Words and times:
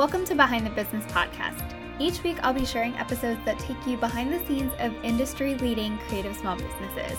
Welcome 0.00 0.24
to 0.24 0.34
Behind 0.34 0.64
the 0.64 0.70
Business 0.70 1.04
Podcast. 1.12 1.74
Each 1.98 2.22
week, 2.22 2.38
I'll 2.42 2.54
be 2.54 2.64
sharing 2.64 2.94
episodes 2.94 3.38
that 3.44 3.58
take 3.58 3.76
you 3.86 3.98
behind 3.98 4.32
the 4.32 4.42
scenes 4.46 4.72
of 4.78 4.94
industry 5.04 5.56
leading 5.56 5.98
creative 6.08 6.34
small 6.34 6.56
businesses. 6.56 7.18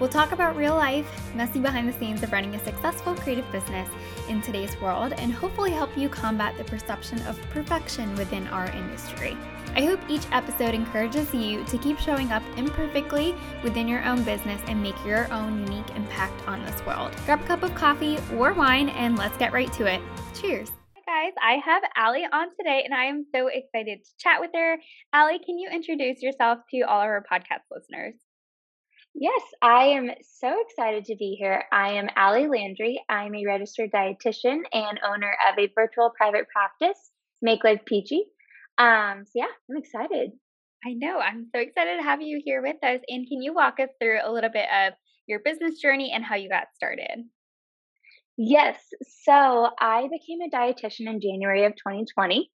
We'll 0.00 0.08
talk 0.08 0.32
about 0.32 0.56
real 0.56 0.74
life, 0.74 1.06
messy 1.34 1.60
behind 1.60 1.86
the 1.86 1.92
scenes 1.98 2.22
of 2.22 2.32
running 2.32 2.54
a 2.54 2.64
successful 2.64 3.14
creative 3.14 3.44
business 3.52 3.90
in 4.26 4.40
today's 4.40 4.80
world, 4.80 5.12
and 5.18 5.34
hopefully 5.34 5.70
help 5.70 5.94
you 5.98 6.08
combat 6.08 6.56
the 6.56 6.64
perception 6.64 7.20
of 7.26 7.38
perfection 7.50 8.14
within 8.14 8.46
our 8.46 8.70
industry. 8.70 9.36
I 9.76 9.84
hope 9.84 10.00
each 10.08 10.24
episode 10.32 10.74
encourages 10.74 11.34
you 11.34 11.62
to 11.64 11.76
keep 11.76 11.98
showing 11.98 12.32
up 12.32 12.42
imperfectly 12.56 13.34
within 13.62 13.86
your 13.86 14.02
own 14.06 14.22
business 14.22 14.62
and 14.66 14.82
make 14.82 14.96
your 15.04 15.30
own 15.30 15.60
unique 15.66 15.94
impact 15.94 16.48
on 16.48 16.64
this 16.64 16.86
world. 16.86 17.12
Grab 17.26 17.42
a 17.42 17.44
cup 17.44 17.62
of 17.62 17.74
coffee 17.74 18.16
or 18.34 18.54
wine 18.54 18.88
and 18.88 19.18
let's 19.18 19.36
get 19.36 19.52
right 19.52 19.70
to 19.74 19.84
it. 19.84 20.00
Cheers 20.32 20.70
guys. 21.18 21.32
I 21.42 21.54
have 21.64 21.82
Allie 21.96 22.26
on 22.30 22.48
today, 22.56 22.82
and 22.84 22.94
I 22.94 23.04
am 23.06 23.24
so 23.34 23.48
excited 23.48 24.04
to 24.04 24.10
chat 24.18 24.40
with 24.40 24.50
her. 24.54 24.76
Allie, 25.12 25.40
can 25.44 25.58
you 25.58 25.68
introduce 25.70 26.22
yourself 26.22 26.58
to 26.70 26.82
all 26.82 27.00
of 27.00 27.08
our 27.08 27.24
podcast 27.30 27.62
listeners? 27.70 28.14
Yes, 29.14 29.42
I 29.60 29.84
am 29.84 30.10
so 30.20 30.54
excited 30.60 31.06
to 31.06 31.16
be 31.16 31.36
here. 31.38 31.64
I 31.72 31.94
am 31.94 32.08
Allie 32.14 32.46
Landry. 32.46 33.02
I'm 33.08 33.34
a 33.34 33.44
registered 33.46 33.90
dietitian 33.90 34.60
and 34.72 35.00
owner 35.04 35.34
of 35.50 35.58
a 35.58 35.72
virtual 35.74 36.12
private 36.16 36.46
practice, 36.48 37.10
Make 37.42 37.64
Life 37.64 37.80
Peachy. 37.84 38.24
Um, 38.76 39.24
so 39.24 39.32
yeah, 39.34 39.52
I'm 39.68 39.76
excited. 39.76 40.32
I 40.86 40.92
know. 40.92 41.18
I'm 41.18 41.48
so 41.52 41.60
excited 41.60 41.96
to 41.96 42.02
have 42.04 42.22
you 42.22 42.40
here 42.44 42.62
with 42.62 42.76
us. 42.84 43.00
And 43.08 43.26
can 43.26 43.42
you 43.42 43.52
walk 43.52 43.80
us 43.80 43.88
through 44.00 44.20
a 44.22 44.30
little 44.30 44.50
bit 44.50 44.68
of 44.72 44.92
your 45.26 45.40
business 45.40 45.80
journey 45.80 46.12
and 46.14 46.24
how 46.24 46.36
you 46.36 46.48
got 46.48 46.68
started? 46.76 47.24
Yes. 48.38 48.78
So 49.24 49.68
I 49.80 50.08
became 50.10 50.40
a 50.40 50.48
dietitian 50.48 51.08
in 51.08 51.20
January 51.20 51.64
of 51.64 51.72
2020. 51.72 52.48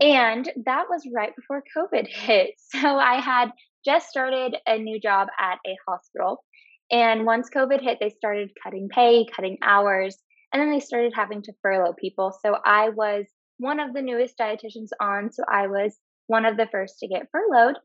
And 0.00 0.48
that 0.66 0.84
was 0.88 1.08
right 1.12 1.34
before 1.34 1.64
COVID 1.76 2.06
hit. 2.08 2.54
So 2.58 2.96
I 2.96 3.20
had 3.20 3.50
just 3.84 4.08
started 4.08 4.56
a 4.66 4.78
new 4.78 5.00
job 5.00 5.28
at 5.38 5.58
a 5.66 5.76
hospital. 5.88 6.44
And 6.90 7.26
once 7.26 7.50
COVID 7.50 7.82
hit, 7.82 7.98
they 8.00 8.10
started 8.10 8.50
cutting 8.62 8.88
pay, 8.88 9.26
cutting 9.34 9.58
hours, 9.62 10.16
and 10.52 10.62
then 10.62 10.70
they 10.70 10.80
started 10.80 11.12
having 11.14 11.42
to 11.42 11.52
furlough 11.60 11.94
people. 11.98 12.32
So 12.44 12.56
I 12.64 12.90
was 12.90 13.26
one 13.58 13.80
of 13.80 13.94
the 13.94 14.02
newest 14.02 14.38
dietitians 14.38 14.90
on. 15.00 15.32
So 15.32 15.42
I 15.50 15.66
was 15.66 15.98
one 16.28 16.44
of 16.44 16.56
the 16.56 16.68
first 16.70 17.00
to 17.00 17.08
get 17.08 17.28
furloughed. 17.32 17.76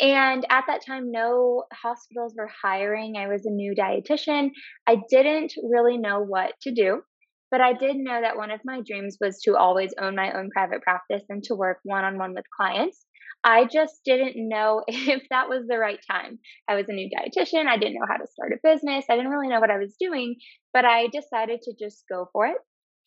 And 0.00 0.46
at 0.48 0.64
that 0.66 0.84
time, 0.84 1.12
no 1.12 1.64
hospitals 1.74 2.34
were 2.36 2.50
hiring. 2.62 3.16
I 3.18 3.28
was 3.28 3.44
a 3.44 3.50
new 3.50 3.74
dietitian. 3.74 4.50
I 4.86 4.96
didn't 5.10 5.52
really 5.62 5.98
know 5.98 6.20
what 6.20 6.54
to 6.62 6.72
do, 6.72 7.02
but 7.50 7.60
I 7.60 7.74
did 7.74 7.96
know 7.96 8.18
that 8.18 8.38
one 8.38 8.50
of 8.50 8.60
my 8.64 8.80
dreams 8.80 9.18
was 9.20 9.42
to 9.42 9.58
always 9.58 9.92
own 10.00 10.16
my 10.16 10.32
own 10.32 10.48
private 10.50 10.80
practice 10.80 11.22
and 11.28 11.42
to 11.44 11.54
work 11.54 11.80
one 11.84 12.04
on 12.04 12.16
one 12.16 12.32
with 12.34 12.46
clients. 12.56 13.04
I 13.44 13.66
just 13.66 14.00
didn't 14.04 14.36
know 14.36 14.84
if 14.88 15.22
that 15.30 15.50
was 15.50 15.66
the 15.68 15.78
right 15.78 16.00
time. 16.10 16.38
I 16.66 16.76
was 16.76 16.86
a 16.88 16.92
new 16.92 17.10
dietitian. 17.10 17.66
I 17.66 17.76
didn't 17.76 17.94
know 17.94 18.06
how 18.08 18.16
to 18.16 18.26
start 18.26 18.52
a 18.52 18.56
business. 18.62 19.04
I 19.10 19.16
didn't 19.16 19.30
really 19.30 19.48
know 19.48 19.60
what 19.60 19.70
I 19.70 19.78
was 19.78 19.96
doing, 20.00 20.36
but 20.72 20.86
I 20.86 21.08
decided 21.08 21.60
to 21.62 21.74
just 21.78 22.04
go 22.10 22.30
for 22.32 22.46
it. 22.46 22.56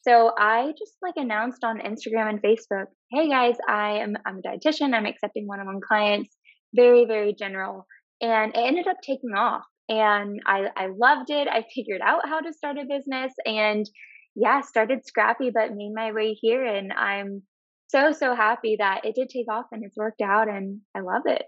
So 0.07 0.31
I 0.37 0.73
just 0.77 0.97
like 1.01 1.15
announced 1.15 1.63
on 1.63 1.79
Instagram 1.79 2.29
and 2.29 2.41
Facebook, 2.41 2.87
"Hey 3.09 3.29
guys, 3.29 3.55
I 3.67 3.99
am 3.99 4.15
I'm 4.25 4.39
a 4.39 4.41
dietitian. 4.41 4.93
I'm 4.93 5.05
accepting 5.05 5.47
one-on-one 5.47 5.79
clients 5.87 6.35
very, 6.73 7.05
very 7.05 7.33
general. 7.33 7.87
And 8.21 8.53
it 8.55 8.59
ended 8.59 8.87
up 8.87 8.97
taking 9.03 9.33
off. 9.35 9.63
And 9.89 10.39
I, 10.45 10.67
I 10.75 10.87
loved 10.87 11.29
it. 11.29 11.47
I 11.47 11.65
figured 11.73 12.01
out 12.01 12.27
how 12.27 12.39
to 12.39 12.53
start 12.53 12.77
a 12.77 12.85
business 12.85 13.33
and 13.45 13.89
yeah, 14.35 14.61
started 14.61 15.05
scrappy, 15.05 15.51
but 15.53 15.75
made 15.75 15.93
my 15.93 16.11
way 16.11 16.33
here. 16.33 16.65
And 16.65 16.91
I'm 16.93 17.43
so, 17.87 18.11
so 18.11 18.33
happy 18.33 18.77
that 18.79 19.05
it 19.05 19.15
did 19.15 19.29
take 19.29 19.51
off 19.51 19.65
and 19.71 19.83
it's 19.83 19.97
worked 19.97 20.21
out 20.21 20.47
and 20.47 20.81
I 20.95 21.01
love 21.01 21.23
it. 21.25 21.43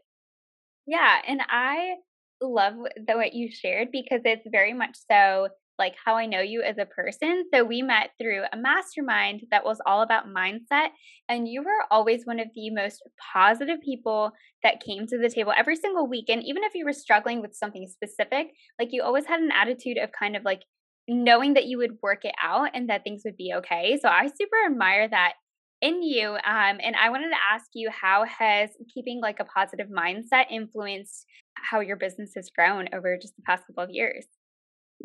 Yeah. 0.85 1.17
And 1.27 1.41
I 1.49 1.95
love 2.41 2.75
the 2.75 3.13
what 3.15 3.33
you 3.33 3.49
shared 3.51 3.87
because 3.91 4.21
it's 4.25 4.47
very 4.51 4.73
much 4.73 4.97
so 5.09 5.49
like 5.77 5.95
how 6.03 6.15
I 6.15 6.25
know 6.25 6.39
you 6.39 6.61
as 6.61 6.77
a 6.77 6.85
person. 6.85 7.45
So 7.53 7.63
we 7.63 7.81
met 7.81 8.11
through 8.19 8.43
a 8.51 8.57
mastermind 8.57 9.41
that 9.51 9.65
was 9.65 9.79
all 9.85 10.01
about 10.01 10.27
mindset. 10.27 10.89
And 11.27 11.47
you 11.47 11.61
were 11.61 11.85
always 11.91 12.25
one 12.25 12.39
of 12.39 12.47
the 12.55 12.69
most 12.69 13.01
positive 13.33 13.81
people 13.81 14.31
that 14.63 14.83
came 14.83 15.05
to 15.07 15.17
the 15.17 15.29
table 15.29 15.53
every 15.57 15.75
single 15.75 16.07
week. 16.07 16.25
And 16.29 16.43
even 16.43 16.63
if 16.63 16.73
you 16.75 16.85
were 16.85 16.93
struggling 16.93 17.41
with 17.41 17.55
something 17.55 17.87
specific, 17.87 18.47
like 18.79 18.89
you 18.91 19.03
always 19.03 19.25
had 19.25 19.39
an 19.39 19.51
attitude 19.51 19.97
of 19.97 20.11
kind 20.11 20.35
of 20.35 20.43
like 20.43 20.61
knowing 21.07 21.53
that 21.53 21.65
you 21.65 21.77
would 21.77 21.97
work 22.01 22.25
it 22.25 22.35
out 22.41 22.69
and 22.73 22.89
that 22.89 23.03
things 23.03 23.21
would 23.25 23.37
be 23.37 23.53
okay. 23.55 23.99
So 24.01 24.09
I 24.09 24.27
super 24.27 24.57
admire 24.65 25.07
that 25.07 25.33
in 25.81 26.01
you. 26.01 26.31
Um, 26.31 26.79
and 26.81 26.95
I 26.99 27.09
wanted 27.09 27.29
to 27.29 27.53
ask 27.53 27.65
you 27.73 27.89
how 27.89 28.25
has 28.25 28.69
keeping 28.93 29.21
like 29.21 29.39
a 29.39 29.45
positive 29.45 29.87
mindset 29.87 30.45
influenced 30.49 31.25
how 31.55 31.79
your 31.79 31.95
business 31.95 32.31
has 32.35 32.49
grown 32.49 32.87
over 32.93 33.17
just 33.21 33.35
the 33.35 33.43
past 33.43 33.65
couple 33.67 33.83
of 33.83 33.89
years? 33.91 34.25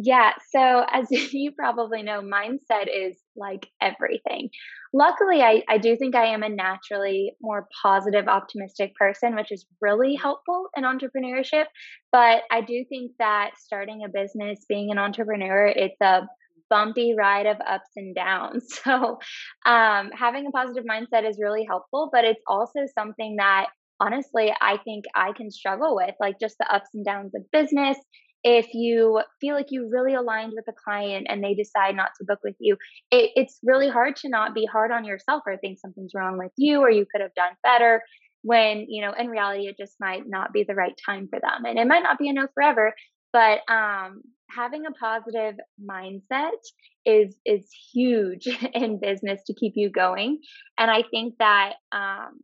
Yeah. 0.03 0.33
So, 0.51 0.87
as 0.91 1.09
you 1.35 1.53
probably 1.53 2.03
know, 2.03 2.23
mindset 2.23 2.87
is 2.91 3.19
like 3.37 3.67
everything. 3.83 4.49
Luckily, 4.95 5.43
I, 5.43 5.63
I 5.69 5.77
do 5.77 5.95
think 5.95 6.17
I 6.17 6.33
am 6.33 6.43
a 6.43 6.49
naturally 6.49 7.33
more 7.43 7.69
positive, 7.83 8.27
optimistic 8.27 8.95
person, 8.95 9.37
which 9.37 9.53
is 9.53 9.67
really 9.83 10.15
helpful 10.15 10.69
in 10.75 10.85
entrepreneurship. 10.85 11.67
But 12.13 12.43
I 12.51 12.63
do 12.63 12.83
think 12.89 13.13
that 13.19 13.51
starting 13.59 14.03
a 14.03 14.09
business, 14.09 14.65
being 14.71 14.91
an 14.91 14.97
entrepreneur, 14.97 15.67
it's 15.67 16.01
a 16.01 16.23
bumpy 16.71 17.15
ride 17.15 17.47
of 17.47 17.59
ups 17.69 17.91
and 17.95 18.15
downs. 18.15 18.81
So, 18.83 19.19
um, 19.67 20.11
having 20.19 20.47
a 20.47 20.51
positive 20.51 20.85
mindset 20.91 21.29
is 21.29 21.39
really 21.39 21.67
helpful, 21.69 22.09
but 22.11 22.25
it's 22.25 22.43
also 22.47 22.87
something 22.99 23.37
that 23.37 23.67
honestly 24.01 24.51
I 24.63 24.79
think 24.79 25.05
I 25.15 25.33
can 25.33 25.51
struggle 25.51 25.95
with, 25.95 26.15
like 26.19 26.41
just 26.41 26.57
the 26.59 26.75
ups 26.75 26.89
and 26.95 27.05
downs 27.05 27.35
of 27.35 27.43
business 27.53 27.99
if 28.43 28.73
you 28.73 29.21
feel 29.41 29.55
like 29.55 29.71
you 29.71 29.89
really 29.91 30.15
aligned 30.15 30.53
with 30.55 30.67
a 30.69 30.73
client 30.73 31.27
and 31.29 31.43
they 31.43 31.55
decide 31.55 31.95
not 31.95 32.11
to 32.19 32.25
book 32.25 32.41
with 32.43 32.57
you, 32.59 32.77
it, 33.11 33.31
it's 33.37 33.59
really 33.63 33.89
hard 33.89 34.17
to 34.17 34.29
not 34.29 34.55
be 34.55 34.65
hard 34.65 34.91
on 34.91 35.05
yourself 35.05 35.43
or 35.47 35.57
think 35.57 35.79
something's 35.79 36.15
wrong 36.15 36.39
with 36.39 36.53
you 36.57 36.81
or 36.81 36.91
you 36.91 37.07
could 37.11 37.21
have 37.21 37.35
done 37.35 37.53
better 37.63 38.03
when, 38.43 38.87
you 38.89 39.03
know, 39.03 39.13
in 39.13 39.29
reality, 39.29 39.67
it 39.67 39.77
just 39.77 39.97
might 40.01 40.23
not 40.27 40.53
be 40.53 40.65
the 40.65 40.75
right 40.75 40.99
time 41.05 41.29
for 41.29 41.39
them. 41.39 41.65
And 41.67 41.79
it 41.79 41.87
might 41.87 42.03
not 42.03 42.19
be 42.19 42.29
a 42.29 42.33
no 42.33 42.49
forever, 42.55 42.95
but 43.33 43.61
um, 43.71 44.23
having 44.51 44.87
a 44.87 44.93
positive 44.93 45.57
mindset 45.83 46.51
is 47.05 47.37
is 47.45 47.69
huge 47.93 48.47
in 48.75 49.01
business 49.01 49.43
to 49.47 49.55
keep 49.55 49.75
you 49.77 49.91
going. 49.91 50.41
And 50.79 50.91
I 50.91 51.03
think 51.11 51.35
that 51.39 51.75
um, 51.93 52.41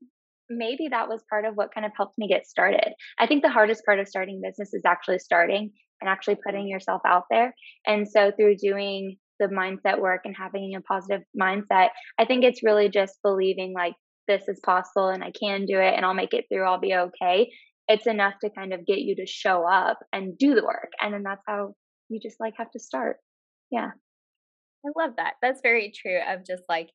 maybe 0.48 0.88
that 0.88 1.08
was 1.08 1.24
part 1.28 1.44
of 1.44 1.54
what 1.54 1.74
kind 1.74 1.86
of 1.86 1.92
helped 1.96 2.18
me 2.18 2.28
get 2.28 2.46
started. 2.46 2.92
I 3.18 3.26
think 3.26 3.42
the 3.42 3.50
hardest 3.50 3.84
part 3.84 3.98
of 3.98 4.08
starting 4.08 4.40
business 4.42 4.74
is 4.74 4.82
actually 4.84 5.18
starting 5.18 5.72
and 6.00 6.08
actually 6.08 6.36
putting 6.44 6.68
yourself 6.68 7.02
out 7.06 7.24
there. 7.30 7.54
And 7.86 8.08
so 8.08 8.30
through 8.30 8.56
doing 8.56 9.16
the 9.38 9.46
mindset 9.46 10.00
work 10.00 10.22
and 10.24 10.34
having 10.36 10.74
a 10.74 10.80
positive 10.80 11.22
mindset, 11.40 11.88
I 12.18 12.24
think 12.26 12.44
it's 12.44 12.62
really 12.62 12.88
just 12.88 13.18
believing 13.22 13.74
like 13.74 13.94
this 14.28 14.48
is 14.48 14.60
possible 14.64 15.08
and 15.08 15.22
I 15.22 15.32
can 15.38 15.66
do 15.66 15.78
it 15.78 15.94
and 15.94 16.04
I'll 16.04 16.14
make 16.14 16.34
it 16.34 16.46
through, 16.50 16.64
I'll 16.64 16.80
be 16.80 16.94
okay. 16.94 17.50
It's 17.88 18.06
enough 18.06 18.34
to 18.42 18.50
kind 18.50 18.72
of 18.72 18.84
get 18.84 18.98
you 18.98 19.14
to 19.16 19.26
show 19.26 19.64
up 19.64 19.98
and 20.12 20.36
do 20.36 20.54
the 20.54 20.64
work. 20.64 20.90
And 21.00 21.14
then 21.14 21.22
that's 21.22 21.42
how 21.46 21.74
you 22.08 22.18
just 22.20 22.40
like 22.40 22.54
have 22.58 22.70
to 22.72 22.80
start. 22.80 23.18
Yeah. 23.70 23.90
I 24.84 24.88
love 25.00 25.12
that. 25.16 25.34
That's 25.42 25.60
very 25.62 25.92
true 25.94 26.18
of 26.28 26.46
just 26.46 26.62
like 26.68 26.90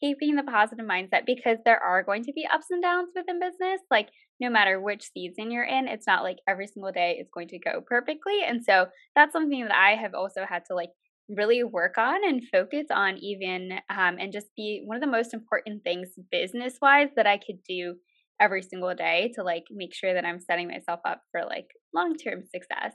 keeping 0.00 0.36
the 0.36 0.42
positive 0.42 0.86
mindset 0.86 1.26
because 1.26 1.58
there 1.64 1.82
are 1.82 2.02
going 2.02 2.24
to 2.24 2.32
be 2.32 2.46
ups 2.52 2.66
and 2.70 2.82
downs 2.82 3.10
within 3.14 3.40
business. 3.40 3.80
Like, 3.90 4.08
no 4.40 4.50
matter 4.50 4.80
which 4.80 5.10
season 5.12 5.50
you're 5.50 5.64
in, 5.64 5.88
it's 5.88 6.06
not 6.06 6.22
like 6.22 6.38
every 6.48 6.66
single 6.66 6.92
day 6.92 7.18
is 7.20 7.28
going 7.32 7.48
to 7.48 7.58
go 7.58 7.80
perfectly. 7.86 8.40
And 8.46 8.62
so 8.64 8.86
that's 9.14 9.32
something 9.32 9.62
that 9.62 9.74
I 9.74 9.96
have 9.96 10.14
also 10.14 10.44
had 10.48 10.64
to 10.66 10.74
like 10.74 10.90
really 11.28 11.64
work 11.64 11.98
on 11.98 12.24
and 12.24 12.42
focus 12.52 12.86
on, 12.90 13.18
even 13.18 13.72
um, 13.90 14.16
and 14.20 14.32
just 14.32 14.48
be 14.56 14.82
one 14.84 14.96
of 14.96 15.00
the 15.02 15.10
most 15.10 15.34
important 15.34 15.82
things 15.82 16.08
business 16.30 16.74
wise 16.80 17.08
that 17.16 17.26
I 17.26 17.38
could 17.38 17.62
do 17.68 17.96
every 18.40 18.62
single 18.62 18.94
day 18.94 19.32
to 19.34 19.42
like 19.42 19.64
make 19.70 19.94
sure 19.94 20.12
that 20.12 20.24
I'm 20.24 20.40
setting 20.40 20.68
myself 20.68 21.00
up 21.06 21.22
for 21.32 21.42
like 21.44 21.68
long 21.94 22.16
term 22.16 22.42
success. 22.54 22.92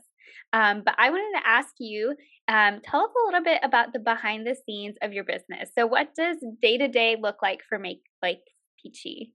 Um, 0.54 0.84
but 0.86 0.96
I 0.98 1.10
wanted 1.10 1.40
to 1.40 1.48
ask 1.48 1.70
you, 1.80 2.16
um, 2.48 2.82
tell 2.84 3.02
us 3.02 3.12
a 3.12 3.26
little 3.26 3.44
bit 3.44 3.62
about 3.64 3.94
the 3.94 4.00
behind 4.00 4.46
the 4.46 4.56
scenes 4.66 4.96
of 5.02 5.14
your 5.14 5.24
business. 5.24 5.70
So, 5.78 5.88
what 5.88 6.14
does 6.16 6.38
day 6.62 6.78
to 6.78 6.88
day 6.88 7.18
look 7.20 7.38
like 7.42 7.62
for 7.68 7.80
Make 7.80 8.02
Life 8.22 8.40
Peachy? 8.82 9.34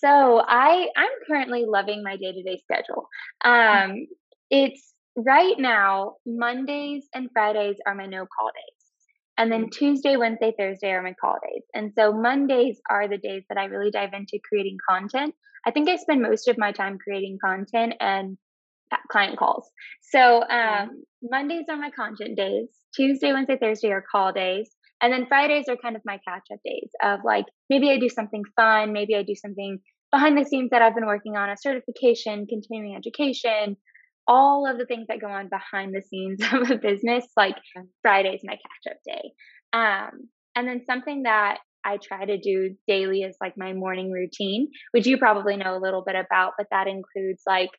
So, 0.00 0.42
I 0.46 0.88
I'm 0.96 1.10
currently 1.26 1.64
loving 1.66 2.02
my 2.02 2.16
day 2.16 2.32
to 2.32 2.42
day 2.42 2.60
schedule. 2.64 3.08
Um, 3.44 4.06
it's 4.50 4.92
right 5.16 5.58
now 5.58 6.16
Mondays 6.26 7.08
and 7.14 7.28
Fridays 7.32 7.76
are 7.86 7.94
my 7.94 8.06
no 8.06 8.26
call 8.26 8.48
days. 8.48 8.80
And 9.40 9.50
then 9.50 9.70
Tuesday, 9.70 10.16
Wednesday, 10.16 10.52
Thursday 10.58 10.90
are 10.90 11.02
my 11.02 11.14
call 11.18 11.38
days. 11.42 11.62
And 11.74 11.92
so 11.96 12.12
Mondays 12.12 12.78
are 12.90 13.08
the 13.08 13.16
days 13.16 13.42
that 13.48 13.56
I 13.56 13.64
really 13.64 13.90
dive 13.90 14.12
into 14.12 14.38
creating 14.46 14.76
content. 14.86 15.34
I 15.64 15.70
think 15.70 15.88
I 15.88 15.96
spend 15.96 16.20
most 16.20 16.46
of 16.48 16.58
my 16.58 16.72
time 16.72 16.98
creating 16.98 17.38
content 17.42 17.94
and 18.00 18.36
client 19.10 19.38
calls. 19.38 19.68
So 20.10 20.42
um, 20.42 21.02
Mondays 21.22 21.66
are 21.68 21.76
my 21.76 21.90
content 21.90 22.36
days. 22.36 22.68
Tuesday, 22.94 23.32
Wednesday, 23.32 23.56
Thursday 23.60 23.90
are 23.90 24.04
call 24.10 24.32
days. 24.32 24.70
And 25.02 25.12
then 25.12 25.26
Fridays 25.26 25.66
are 25.68 25.76
kind 25.76 25.96
of 25.96 26.02
my 26.04 26.18
catch 26.28 26.44
up 26.52 26.60
days 26.64 26.90
of 27.02 27.20
like 27.24 27.46
maybe 27.70 27.90
I 27.90 27.98
do 27.98 28.08
something 28.08 28.42
fun, 28.56 28.92
maybe 28.92 29.14
I 29.14 29.22
do 29.22 29.34
something 29.34 29.78
behind 30.12 30.36
the 30.36 30.44
scenes 30.44 30.70
that 30.70 30.82
I've 30.82 30.94
been 30.94 31.06
working 31.06 31.36
on, 31.36 31.48
a 31.48 31.56
certification, 31.56 32.46
continuing 32.46 32.96
education, 32.96 33.76
all 34.26 34.66
of 34.70 34.78
the 34.78 34.86
things 34.86 35.06
that 35.08 35.20
go 35.20 35.28
on 35.28 35.48
behind 35.48 35.94
the 35.94 36.02
scenes 36.02 36.40
of 36.52 36.70
a 36.70 36.76
business. 36.76 37.24
Like 37.36 37.56
Friday's 38.02 38.40
my 38.44 38.54
catch 38.54 38.92
up 38.92 38.98
day. 39.06 39.32
Um, 39.72 40.28
and 40.56 40.68
then 40.68 40.82
something 40.84 41.22
that 41.22 41.58
I 41.84 41.96
try 41.96 42.26
to 42.26 42.38
do 42.38 42.76
daily 42.86 43.22
is 43.22 43.36
like 43.40 43.54
my 43.56 43.72
morning 43.72 44.10
routine, 44.10 44.68
which 44.90 45.06
you 45.06 45.16
probably 45.16 45.56
know 45.56 45.76
a 45.76 45.80
little 45.80 46.02
bit 46.04 46.16
about, 46.16 46.52
but 46.58 46.66
that 46.70 46.86
includes 46.86 47.42
like 47.46 47.70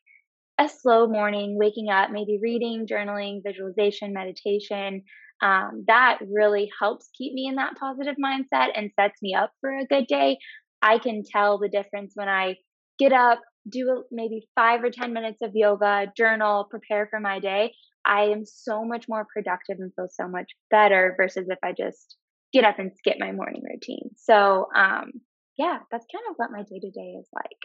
a 0.62 0.68
slow 0.68 1.06
morning, 1.06 1.58
waking 1.58 1.88
up, 1.88 2.10
maybe 2.10 2.38
reading, 2.40 2.86
journaling, 2.86 3.42
visualization, 3.44 4.12
meditation. 4.12 5.02
Um, 5.42 5.84
that 5.88 6.18
really 6.30 6.70
helps 6.80 7.10
keep 7.16 7.32
me 7.32 7.46
in 7.46 7.56
that 7.56 7.76
positive 7.78 8.14
mindset 8.22 8.68
and 8.74 8.90
sets 8.98 9.20
me 9.20 9.34
up 9.34 9.52
for 9.60 9.70
a 9.70 9.86
good 9.86 10.06
day. 10.06 10.38
I 10.80 10.98
can 10.98 11.22
tell 11.24 11.58
the 11.58 11.68
difference 11.68 12.12
when 12.14 12.28
I 12.28 12.56
get 12.98 13.12
up, 13.12 13.40
do 13.68 14.04
maybe 14.10 14.48
five 14.54 14.82
or 14.82 14.90
10 14.90 15.12
minutes 15.12 15.40
of 15.42 15.52
yoga, 15.54 16.12
journal, 16.16 16.66
prepare 16.70 17.08
for 17.10 17.20
my 17.20 17.38
day. 17.38 17.74
I 18.04 18.24
am 18.24 18.44
so 18.44 18.84
much 18.84 19.08
more 19.08 19.26
productive 19.32 19.78
and 19.78 19.92
feel 19.94 20.08
so 20.10 20.28
much 20.28 20.50
better 20.70 21.14
versus 21.16 21.46
if 21.48 21.58
I 21.62 21.72
just 21.72 22.16
get 22.52 22.64
up 22.64 22.78
and 22.78 22.92
skip 22.96 23.16
my 23.18 23.32
morning 23.32 23.62
routine. 23.64 24.10
So, 24.16 24.68
um, 24.74 25.12
yeah, 25.56 25.78
that's 25.90 26.06
kind 26.12 26.24
of 26.30 26.34
what 26.36 26.50
my 26.50 26.62
day 26.62 26.80
to 26.80 26.90
day 26.90 27.16
is 27.20 27.28
like. 27.34 27.58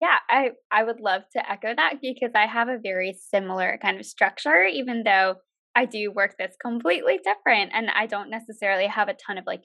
Yeah, 0.00 0.16
I 0.28 0.52
I 0.70 0.82
would 0.84 1.00
love 1.00 1.22
to 1.32 1.50
echo 1.50 1.74
that 1.74 1.94
because 2.00 2.30
I 2.34 2.46
have 2.46 2.68
a 2.68 2.78
very 2.82 3.12
similar 3.12 3.78
kind 3.82 4.00
of 4.00 4.06
structure, 4.06 4.64
even 4.64 5.02
though 5.04 5.36
I 5.74 5.84
do 5.84 6.10
work 6.10 6.36
this 6.38 6.56
completely 6.60 7.18
different 7.22 7.72
and 7.74 7.90
I 7.90 8.06
don't 8.06 8.30
necessarily 8.30 8.86
have 8.86 9.08
a 9.08 9.14
ton 9.14 9.38
of 9.38 9.44
like 9.46 9.62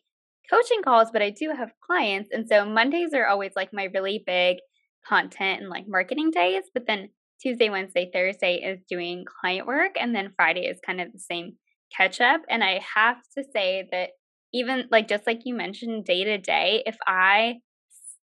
coaching 0.49 0.81
calls, 0.83 1.09
but 1.11 1.21
I 1.21 1.29
do 1.31 1.51
have 1.55 1.71
clients. 1.85 2.29
And 2.31 2.47
so 2.47 2.65
Mondays 2.65 3.13
are 3.13 3.27
always 3.27 3.53
like 3.55 3.73
my 3.73 3.85
really 3.93 4.23
big 4.25 4.57
content 5.07 5.61
and 5.61 5.69
like 5.69 5.85
marketing 5.87 6.31
days. 6.31 6.63
But 6.73 6.85
then 6.87 7.09
Tuesday, 7.41 7.69
Wednesday, 7.69 8.09
Thursday 8.13 8.55
is 8.55 8.79
doing 8.89 9.25
client 9.41 9.67
work. 9.67 9.93
And 9.99 10.13
then 10.13 10.33
Friday 10.35 10.67
is 10.67 10.79
kind 10.85 11.01
of 11.01 11.11
the 11.11 11.19
same 11.19 11.53
catch 11.95 12.21
up. 12.21 12.41
And 12.49 12.63
I 12.63 12.81
have 12.95 13.17
to 13.37 13.43
say 13.53 13.87
that 13.91 14.09
even 14.53 14.85
like 14.91 15.07
just 15.07 15.25
like 15.25 15.41
you 15.45 15.55
mentioned, 15.55 16.05
day 16.05 16.23
to 16.25 16.37
day, 16.37 16.83
if 16.85 16.97
I 17.07 17.55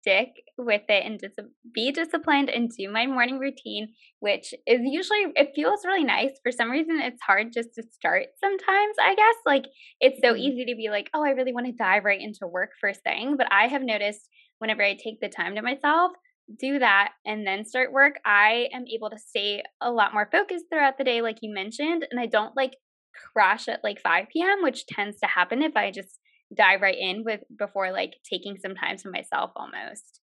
stick 0.03 0.29
with 0.59 0.83
it 0.89 1.07
and 1.07 1.19
dis- 1.19 1.47
be 1.73 1.93
disciplined 1.93 2.51
and 2.51 2.71
do 2.71 2.91
my 2.91 3.07
morning 3.07 3.39
routine, 3.39 3.89
which 4.21 4.53
is 4.67 4.81
usually, 4.83 5.25
it 5.37 5.53
feels 5.55 5.85
really 5.85 6.05
nice. 6.05 6.33
For 6.43 6.53
some 6.53 6.71
reason, 6.71 7.01
it's 7.01 7.23
hard 7.23 7.53
just 7.53 7.75
to 7.77 7.83
start 7.83 8.27
sometimes, 8.41 8.97
I 9.01 9.15
guess. 9.15 9.37
Like, 9.47 9.65
it's 10.01 10.21
so 10.23 10.33
mm-hmm. 10.33 10.43
easy 10.43 10.65
to 10.67 10.77
be 10.77 10.91
like, 10.91 11.09
oh, 11.15 11.25
I 11.25 11.31
really 11.31 11.53
want 11.53 11.67
to 11.67 11.73
dive 11.73 12.05
right 12.05 12.21
into 12.21 12.47
work 12.47 12.71
first 12.81 13.03
thing. 13.03 13.37
But 13.39 13.47
I 13.51 13.69
have 13.69 13.83
noticed 13.83 14.29
whenever 14.59 14.83
I 14.83 14.95
take 14.95 15.21
the 15.21 15.29
time 15.29 15.55
to 15.55 15.63
myself, 15.63 16.13
do 16.59 16.79
that 16.81 17.13
and 17.25 17.47
then 17.47 17.65
start 17.65 17.93
work, 17.93 18.19
I 18.25 18.69
am 18.73 18.85
able 18.93 19.11
to 19.11 19.19
stay 19.19 19.63
a 19.81 19.91
lot 19.91 20.13
more 20.13 20.29
focused 20.31 20.67
throughout 20.71 20.99
the 20.99 21.05
day, 21.05 21.23
like 21.23 21.39
you 21.41 21.55
mentioned. 21.55 22.07
And 22.11 22.21
I 22.21 22.27
don't 22.27 22.57
like 22.57 22.73
crash 23.33 23.69
at 23.69 23.85
like 23.85 24.01
5 24.01 24.27
p.m., 24.33 24.63
which 24.63 24.87
tends 24.87 25.19
to 25.21 25.27
happen 25.27 25.63
if 25.63 25.77
I 25.77 25.91
just 25.91 26.19
dive 26.55 26.83
right 26.83 26.97
in 26.99 27.25
with 27.25 27.41
before 27.57 27.93
like 27.93 28.15
taking 28.29 28.57
some 28.59 28.75
time 28.75 28.97
to 28.99 29.11
myself 29.11 29.53
almost. 29.57 30.21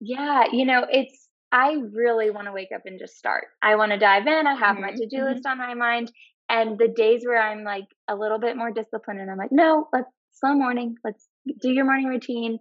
Yeah, 0.00 0.44
you 0.52 0.64
know, 0.64 0.86
it's 0.88 1.28
I 1.50 1.76
really 1.92 2.30
want 2.30 2.46
to 2.46 2.52
wake 2.52 2.72
up 2.74 2.82
and 2.84 2.98
just 2.98 3.16
start. 3.16 3.46
I 3.62 3.76
want 3.76 3.92
to 3.92 3.98
dive 3.98 4.26
in. 4.26 4.46
I 4.46 4.54
have 4.54 4.76
mm-hmm. 4.76 4.82
my 4.82 4.90
to-do 4.92 5.16
mm-hmm. 5.16 5.34
list 5.34 5.46
on 5.46 5.58
my 5.58 5.74
mind 5.74 6.12
and 6.48 6.78
the 6.78 6.88
days 6.88 7.22
where 7.24 7.40
I'm 7.40 7.64
like 7.64 7.86
a 8.08 8.14
little 8.14 8.38
bit 8.38 8.56
more 8.56 8.70
disciplined 8.70 9.20
and 9.20 9.30
I'm 9.30 9.38
like, 9.38 9.52
"No, 9.52 9.88
let's 9.92 10.10
slow 10.32 10.54
morning. 10.54 10.96
Let's 11.04 11.26
do 11.60 11.70
your 11.70 11.84
morning 11.84 12.06
routine." 12.06 12.58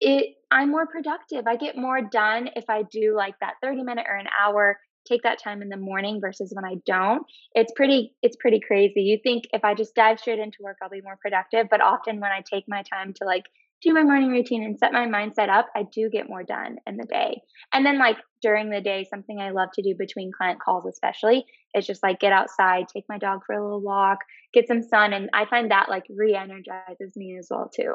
It 0.00 0.34
I'm 0.50 0.70
more 0.70 0.86
productive. 0.86 1.46
I 1.46 1.56
get 1.56 1.76
more 1.76 2.00
done 2.00 2.50
if 2.56 2.64
I 2.68 2.82
do 2.82 3.14
like 3.16 3.34
that 3.40 3.54
30 3.62 3.82
minute 3.82 4.06
or 4.08 4.16
an 4.16 4.28
hour 4.40 4.78
take 5.06 5.22
that 5.22 5.42
time 5.42 5.62
in 5.62 5.68
the 5.68 5.76
morning 5.76 6.20
versus 6.20 6.52
when 6.54 6.64
I 6.64 6.76
don't. 6.86 7.24
It's 7.54 7.72
pretty 7.74 8.14
it's 8.22 8.36
pretty 8.36 8.60
crazy. 8.60 9.02
You 9.02 9.18
think 9.22 9.44
if 9.52 9.64
I 9.64 9.74
just 9.74 9.94
dive 9.94 10.20
straight 10.20 10.38
into 10.38 10.58
work 10.62 10.78
I'll 10.82 10.90
be 10.90 11.00
more 11.00 11.18
productive, 11.20 11.66
but 11.70 11.80
often 11.80 12.20
when 12.20 12.32
I 12.32 12.42
take 12.48 12.64
my 12.68 12.82
time 12.82 13.12
to 13.14 13.24
like 13.24 13.44
do 13.82 13.92
my 13.92 14.02
morning 14.02 14.30
routine 14.30 14.64
and 14.64 14.78
set 14.78 14.92
my 14.92 15.06
mindset 15.06 15.50
up, 15.50 15.66
I 15.76 15.82
do 15.82 16.08
get 16.08 16.28
more 16.28 16.42
done 16.42 16.76
in 16.86 16.96
the 16.96 17.04
day. 17.04 17.42
And 17.72 17.84
then 17.84 17.98
like 17.98 18.16
during 18.40 18.70
the 18.70 18.80
day, 18.80 19.06
something 19.08 19.38
I 19.38 19.50
love 19.50 19.68
to 19.74 19.82
do 19.82 19.94
between 19.98 20.32
client 20.32 20.60
calls 20.60 20.86
especially 20.86 21.44
is 21.74 21.86
just 21.86 22.02
like 22.02 22.18
get 22.20 22.32
outside, 22.32 22.86
take 22.88 23.04
my 23.08 23.18
dog 23.18 23.40
for 23.46 23.54
a 23.54 23.62
little 23.62 23.82
walk, 23.82 24.20
get 24.54 24.68
some 24.68 24.82
sun 24.82 25.12
and 25.12 25.28
I 25.34 25.44
find 25.46 25.70
that 25.70 25.88
like 25.88 26.04
re-energizes 26.08 27.14
me 27.16 27.36
as 27.38 27.48
well 27.50 27.70
too. 27.74 27.94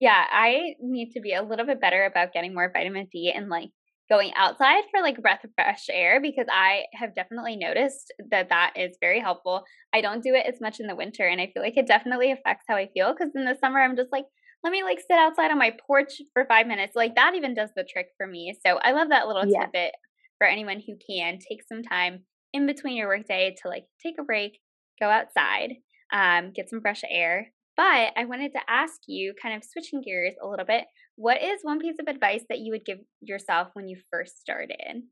Yeah, 0.00 0.24
I 0.30 0.74
need 0.80 1.12
to 1.12 1.20
be 1.20 1.34
a 1.34 1.42
little 1.42 1.66
bit 1.66 1.80
better 1.80 2.04
about 2.04 2.32
getting 2.32 2.54
more 2.54 2.70
vitamin 2.72 3.08
D 3.10 3.32
and 3.34 3.48
like 3.48 3.70
going 4.14 4.32
outside 4.36 4.84
for 4.90 5.02
like 5.02 5.20
breath 5.20 5.42
of 5.44 5.50
fresh 5.56 5.86
air 5.90 6.20
because 6.20 6.46
I 6.52 6.84
have 6.94 7.14
definitely 7.14 7.56
noticed 7.56 8.12
that 8.30 8.48
that 8.50 8.72
is 8.76 8.96
very 9.00 9.18
helpful. 9.18 9.64
I 9.92 10.00
don't 10.00 10.22
do 10.22 10.34
it 10.34 10.46
as 10.46 10.60
much 10.60 10.78
in 10.78 10.86
the 10.86 10.94
winter 10.94 11.26
and 11.26 11.40
I 11.40 11.50
feel 11.52 11.62
like 11.62 11.76
it 11.76 11.88
definitely 11.88 12.30
affects 12.30 12.64
how 12.68 12.76
I 12.76 12.88
feel 12.94 13.12
because 13.12 13.32
in 13.34 13.44
the 13.44 13.56
summer 13.60 13.80
I'm 13.80 13.96
just 13.96 14.12
like 14.12 14.24
let 14.62 14.70
me 14.70 14.82
like 14.82 14.98
sit 14.98 15.18
outside 15.18 15.50
on 15.50 15.58
my 15.58 15.72
porch 15.86 16.22
for 16.32 16.46
5 16.46 16.66
minutes. 16.66 16.94
Like 16.96 17.16
that 17.16 17.34
even 17.34 17.54
does 17.54 17.70
the 17.76 17.84
trick 17.84 18.06
for 18.16 18.26
me. 18.26 18.56
So 18.64 18.78
I 18.82 18.92
love 18.92 19.08
that 19.10 19.26
little 19.26 19.44
yeah. 19.46 19.64
tidbit 19.64 19.92
for 20.38 20.46
anyone 20.46 20.80
who 20.80 20.94
can 21.06 21.38
take 21.38 21.62
some 21.68 21.82
time 21.82 22.20
in 22.54 22.66
between 22.66 22.96
your 22.96 23.08
workday 23.08 23.54
to 23.62 23.68
like 23.68 23.84
take 24.02 24.14
a 24.18 24.24
break, 24.24 24.58
go 25.00 25.10
outside, 25.10 25.74
um, 26.12 26.52
get 26.54 26.70
some 26.70 26.80
fresh 26.80 27.02
air. 27.10 27.48
But 27.76 28.12
I 28.16 28.24
wanted 28.26 28.52
to 28.52 28.60
ask 28.68 28.94
you, 29.06 29.34
kind 29.42 29.56
of 29.56 29.64
switching 29.64 30.00
gears 30.00 30.34
a 30.42 30.48
little 30.48 30.64
bit, 30.64 30.84
what 31.16 31.42
is 31.42 31.60
one 31.62 31.78
piece 31.78 31.96
of 32.00 32.08
advice 32.08 32.42
that 32.48 32.58
you 32.58 32.72
would 32.72 32.84
give 32.84 32.98
yourself 33.20 33.68
when 33.74 33.88
you 33.88 33.96
first 34.10 34.40
started? 34.40 35.02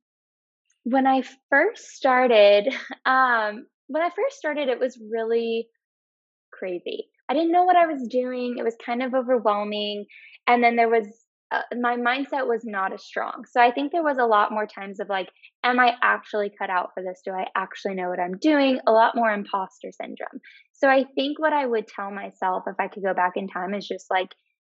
When 0.85 1.07
I 1.07 1.23
first 1.49 1.91
started, 1.95 2.69
um, 3.07 3.67
when 3.87 4.03
I 4.03 4.11
first 4.15 4.37
started, 4.37 4.69
it 4.69 4.81
was 4.81 4.99
really 5.11 5.69
crazy. 6.53 7.09
I 7.29 7.35
didn't 7.35 7.53
know 7.53 7.65
what 7.65 7.77
I 7.77 7.87
was 7.87 8.07
doing. 8.09 8.57
It 8.59 8.65
was 8.65 8.77
kind 8.85 9.03
of 9.03 9.15
overwhelming. 9.15 10.07
And 10.47 10.63
then 10.63 10.77
there 10.77 10.89
was 10.89 11.07
uh, 11.53 11.61
my 11.79 11.97
mindset 11.97 12.49
was 12.49 12.63
not 12.65 12.95
as 12.95 13.05
strong. 13.05 13.45
So 13.51 13.61
I 13.61 13.71
think 13.71 13.93
there 13.93 14.03
was 14.03 14.17
a 14.19 14.25
lot 14.25 14.53
more 14.53 14.67
times 14.67 15.01
of 15.01 15.11
like, 15.11 15.29
am 15.63 15.79
I 15.79 15.95
actually 16.03 16.51
cut 16.59 16.71
out 16.71 16.91
for 16.95 17.03
this? 17.03 17.21
Do 17.25 17.33
I 17.33 17.47
actually 17.55 17.95
know 17.95 18.09
what 18.09 18.19
I'm 18.19 18.39
doing? 18.39 18.81
A 18.87 18.93
lot 18.93 19.15
more 19.15 19.31
imposter 19.31 19.91
syndrome. 19.93 20.41
So 20.73 20.89
I 20.89 21.05
think 21.15 21.39
what 21.39 21.53
I 21.53 21.67
would 21.67 21.87
tell 21.87 22.11
myself 22.11 22.65
if 22.67 22.77
I 22.79 22.89
could 22.89 23.03
go 23.03 23.13
back 23.13 23.33
in 23.37 23.49
time 23.49 23.75
is 23.75 23.87
just 23.87 24.07
like, 24.11 24.31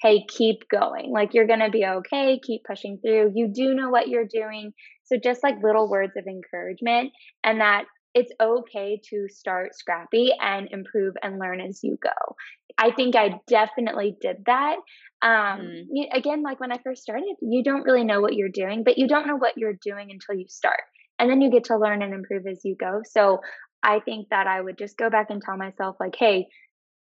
hey, 0.04 0.26
keep 0.28 0.68
going. 0.70 1.12
Like 1.12 1.34
you're 1.34 1.48
going 1.48 1.62
to 1.62 1.70
be 1.70 1.86
okay. 1.86 2.40
Keep 2.44 2.66
pushing 2.66 3.00
through. 3.00 3.32
You 3.34 3.48
do 3.48 3.74
know 3.74 3.90
what 3.90 4.10
you're 4.10 4.28
doing. 4.28 4.74
So 5.06 5.16
just 5.18 5.42
like 5.42 5.64
little 5.64 5.90
words 5.90 6.14
of 6.18 6.26
encouragement 6.28 7.12
and 7.44 7.62
that 7.62 7.86
it's 8.14 8.32
okay 8.42 9.02
to 9.10 9.28
start 9.30 9.76
scrappy 9.76 10.32
and 10.40 10.68
improve 10.72 11.16
and 11.24 11.40
learn 11.40 11.62
as 11.62 11.80
you 11.84 11.98
go. 12.04 12.36
I 12.78 12.92
think 12.92 13.16
I 13.16 13.40
definitely 13.48 14.16
did 14.20 14.44
that. 14.46 14.76
Um, 15.22 15.62
mm. 15.62 16.06
Again, 16.12 16.44
like 16.44 16.60
when 16.60 16.72
I 16.72 16.80
first 16.84 17.02
started, 17.02 17.36
you 17.42 17.64
don't 17.64 17.84
really 17.84 18.04
know 18.04 18.20
what 18.22 18.36
you're 18.36 18.50
doing, 18.50 18.84
but 18.84 18.98
you 18.98 19.08
don't 19.08 19.26
know 19.26 19.38
what 19.38 19.58
you're 19.58 19.78
doing 19.82 20.12
until 20.12 20.40
you 20.40 20.48
start. 20.50 20.82
And 21.18 21.30
then 21.30 21.42
you 21.42 21.50
get 21.50 21.66
to 21.66 21.78
learn 21.78 22.02
and 22.02 22.14
improve 22.14 22.46
as 22.46 22.62
you 22.64 22.76
go. 22.76 23.02
So 23.10 23.40
I 23.82 24.00
think 24.00 24.30
that 24.30 24.48
I 24.48 24.60
would 24.60 24.78
just 24.78 24.98
go 24.98 25.10
back 25.10 25.28
and 25.30 25.42
tell 25.42 25.58
myself, 25.58 25.96
like, 26.00 26.16
hey, 26.18 26.48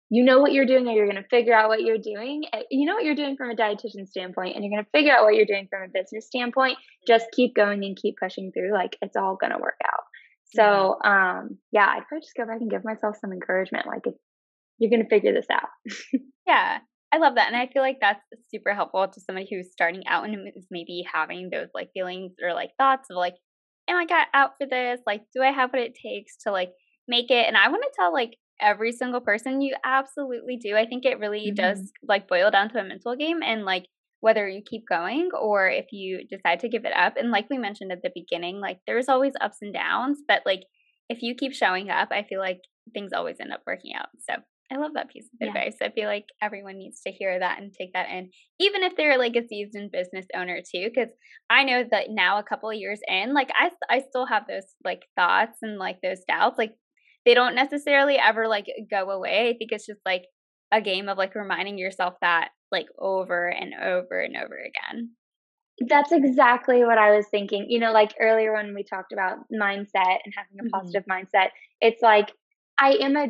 you 0.09 0.23
know 0.23 0.39
what 0.39 0.51
you're 0.51 0.65
doing 0.65 0.87
and 0.87 0.95
you're 0.95 1.09
going 1.09 1.21
to 1.21 1.29
figure 1.29 1.53
out 1.53 1.69
what 1.69 1.81
you're 1.81 1.99
doing. 1.99 2.43
Eh, 2.51 2.63
you 2.71 2.85
know 2.85 2.95
what 2.95 3.03
you're 3.03 3.15
doing 3.15 3.37
from 3.37 3.51
a 3.51 3.55
dietitian 3.55 4.07
standpoint 4.07 4.55
and 4.55 4.63
you're 4.63 4.71
going 4.71 4.83
to 4.83 4.89
figure 4.91 5.15
out 5.15 5.23
what 5.23 5.35
you're 5.35 5.45
doing 5.45 5.67
from 5.69 5.83
a 5.83 5.87
business 5.87 6.25
standpoint. 6.25 6.77
Just 7.07 7.27
keep 7.31 7.55
going 7.55 7.83
and 7.83 7.95
keep 7.95 8.15
pushing 8.21 8.51
through. 8.51 8.73
Like 8.73 8.97
it's 9.01 9.15
all 9.15 9.37
going 9.39 9.51
to 9.51 9.59
work 9.59 9.77
out. 9.85 10.03
So, 10.55 10.97
um, 11.03 11.59
yeah, 11.71 11.85
I'd 11.85 12.07
probably 12.07 12.21
just 12.21 12.35
go 12.35 12.45
back 12.45 12.59
and 12.59 12.71
give 12.71 12.83
myself 12.83 13.17
some 13.21 13.31
encouragement. 13.31 13.85
Like, 13.85 14.03
you're 14.79 14.89
going 14.89 15.03
to 15.03 15.09
figure 15.09 15.33
this 15.33 15.45
out. 15.51 15.69
yeah, 16.47 16.79
I 17.13 17.17
love 17.17 17.35
that. 17.35 17.47
And 17.47 17.55
I 17.55 17.67
feel 17.71 17.83
like 17.83 17.97
that's 18.01 18.23
super 18.49 18.73
helpful 18.73 19.07
to 19.07 19.21
somebody 19.21 19.47
who's 19.49 19.71
starting 19.71 20.07
out 20.07 20.25
and 20.25 20.47
is 20.55 20.67
maybe 20.71 21.05
having 21.11 21.49
those 21.51 21.67
like 21.75 21.89
feelings 21.93 22.33
or 22.43 22.53
like 22.53 22.71
thoughts 22.79 23.09
of 23.11 23.17
like, 23.17 23.35
am 23.87 23.97
I 23.97 24.05
got 24.05 24.27
out 24.33 24.51
for 24.57 24.67
this? 24.67 24.99
Like, 25.05 25.21
do 25.35 25.43
I 25.43 25.51
have 25.51 25.71
what 25.71 25.81
it 25.81 25.95
takes 25.95 26.37
to 26.43 26.51
like 26.51 26.71
make 27.07 27.29
it? 27.29 27.45
And 27.47 27.55
I 27.55 27.67
want 27.67 27.83
to 27.83 27.91
tell 27.95 28.11
like 28.11 28.35
every 28.61 28.91
single 28.91 29.21
person 29.21 29.61
you 29.61 29.75
absolutely 29.83 30.57
do. 30.57 30.75
I 30.75 30.85
think 30.85 31.05
it 31.05 31.19
really 31.19 31.47
mm-hmm. 31.47 31.55
does 31.55 31.91
like 32.07 32.27
boil 32.27 32.51
down 32.51 32.69
to 32.69 32.79
a 32.79 32.83
mental 32.83 33.15
game 33.15 33.41
and 33.43 33.65
like 33.65 33.85
whether 34.21 34.47
you 34.47 34.61
keep 34.65 34.83
going 34.87 35.29
or 35.39 35.69
if 35.69 35.85
you 35.91 36.25
decide 36.29 36.59
to 36.59 36.69
give 36.69 36.85
it 36.85 36.93
up. 36.95 37.15
And 37.17 37.31
like 37.31 37.49
we 37.49 37.57
mentioned 37.57 37.91
at 37.91 38.01
the 38.01 38.11
beginning, 38.13 38.59
like 38.59 38.79
there's 38.85 39.09
always 39.09 39.33
ups 39.39 39.57
and 39.61 39.73
downs, 39.73 40.19
but 40.27 40.41
like 40.45 40.63
if 41.09 41.21
you 41.21 41.35
keep 41.35 41.53
showing 41.53 41.89
up, 41.89 42.09
I 42.11 42.23
feel 42.23 42.39
like 42.39 42.59
things 42.93 43.11
always 43.13 43.37
end 43.39 43.53
up 43.53 43.61
working 43.65 43.93
out. 43.95 44.09
So 44.29 44.35
I 44.71 44.77
love 44.77 44.91
that 44.93 45.09
piece 45.09 45.25
of 45.25 45.37
yeah. 45.41 45.47
advice. 45.47 45.77
I 45.81 45.89
feel 45.89 46.07
like 46.07 46.25
everyone 46.41 46.77
needs 46.77 47.01
to 47.01 47.11
hear 47.11 47.39
that 47.39 47.59
and 47.59 47.73
take 47.73 47.93
that 47.93 48.09
in, 48.09 48.29
even 48.59 48.83
if 48.83 48.95
they're 48.95 49.17
like 49.17 49.35
a 49.35 49.47
seasoned 49.47 49.91
business 49.91 50.27
owner 50.35 50.59
too. 50.59 50.89
Because 50.93 51.09
I 51.49 51.63
know 51.63 51.83
that 51.89 52.07
now, 52.09 52.37
a 52.37 52.43
couple 52.43 52.69
of 52.69 52.75
years 52.75 52.99
in, 53.07 53.33
like 53.33 53.49
I, 53.59 53.71
I 53.89 54.03
still 54.07 54.27
have 54.27 54.45
those 54.47 54.65
like 54.83 55.01
thoughts 55.17 55.57
and 55.63 55.79
like 55.79 56.01
those 56.03 56.19
doubts. 56.27 56.59
Like 56.59 56.75
they 57.25 57.33
don't 57.33 57.55
necessarily 57.55 58.17
ever 58.17 58.47
like 58.47 58.67
go 58.89 59.09
away. 59.09 59.49
I 59.49 59.57
think 59.57 59.71
it's 59.71 59.85
just 59.85 60.01
like 60.05 60.23
a 60.71 60.81
game 60.81 61.09
of 61.09 61.17
like 61.17 61.35
reminding 61.35 61.77
yourself 61.77 62.15
that 62.21 62.49
like 62.71 62.87
over 62.97 63.47
and 63.47 63.73
over 63.73 64.19
and 64.19 64.35
over 64.37 64.57
again. 64.57 65.11
That's 65.87 66.11
exactly 66.11 66.83
what 66.83 66.97
I 66.97 67.15
was 67.15 67.25
thinking. 67.31 67.67
You 67.69 67.79
know, 67.79 67.91
like 67.91 68.13
earlier 68.19 68.53
when 68.53 68.75
we 68.75 68.83
talked 68.83 69.13
about 69.13 69.37
mindset 69.51 70.19
and 70.25 70.33
having 70.35 70.59
a 70.59 70.63
mm-hmm. 70.63 70.69
positive 70.73 71.03
mindset, 71.09 71.49
it's 71.81 72.01
like 72.01 72.31
I 72.77 72.93
am 73.01 73.15
a 73.15 73.27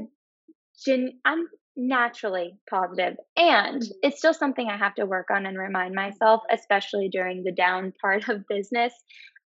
gen 0.86 1.20
I'm 1.26 1.48
naturally 1.76 2.58
positive 2.70 3.16
and 3.38 3.82
mm-hmm. 3.82 3.92
it's 4.02 4.18
still 4.18 4.34
something 4.34 4.68
I 4.68 4.78
have 4.78 4.96
to 4.96 5.06
work 5.06 5.28
on 5.32 5.46
and 5.46 5.58
remind 5.58 5.96
myself, 5.96 6.42
especially 6.52 7.10
during 7.10 7.44
the 7.44 7.52
down 7.52 7.94
part 8.02 8.28
of 8.28 8.48
business. 8.48 8.94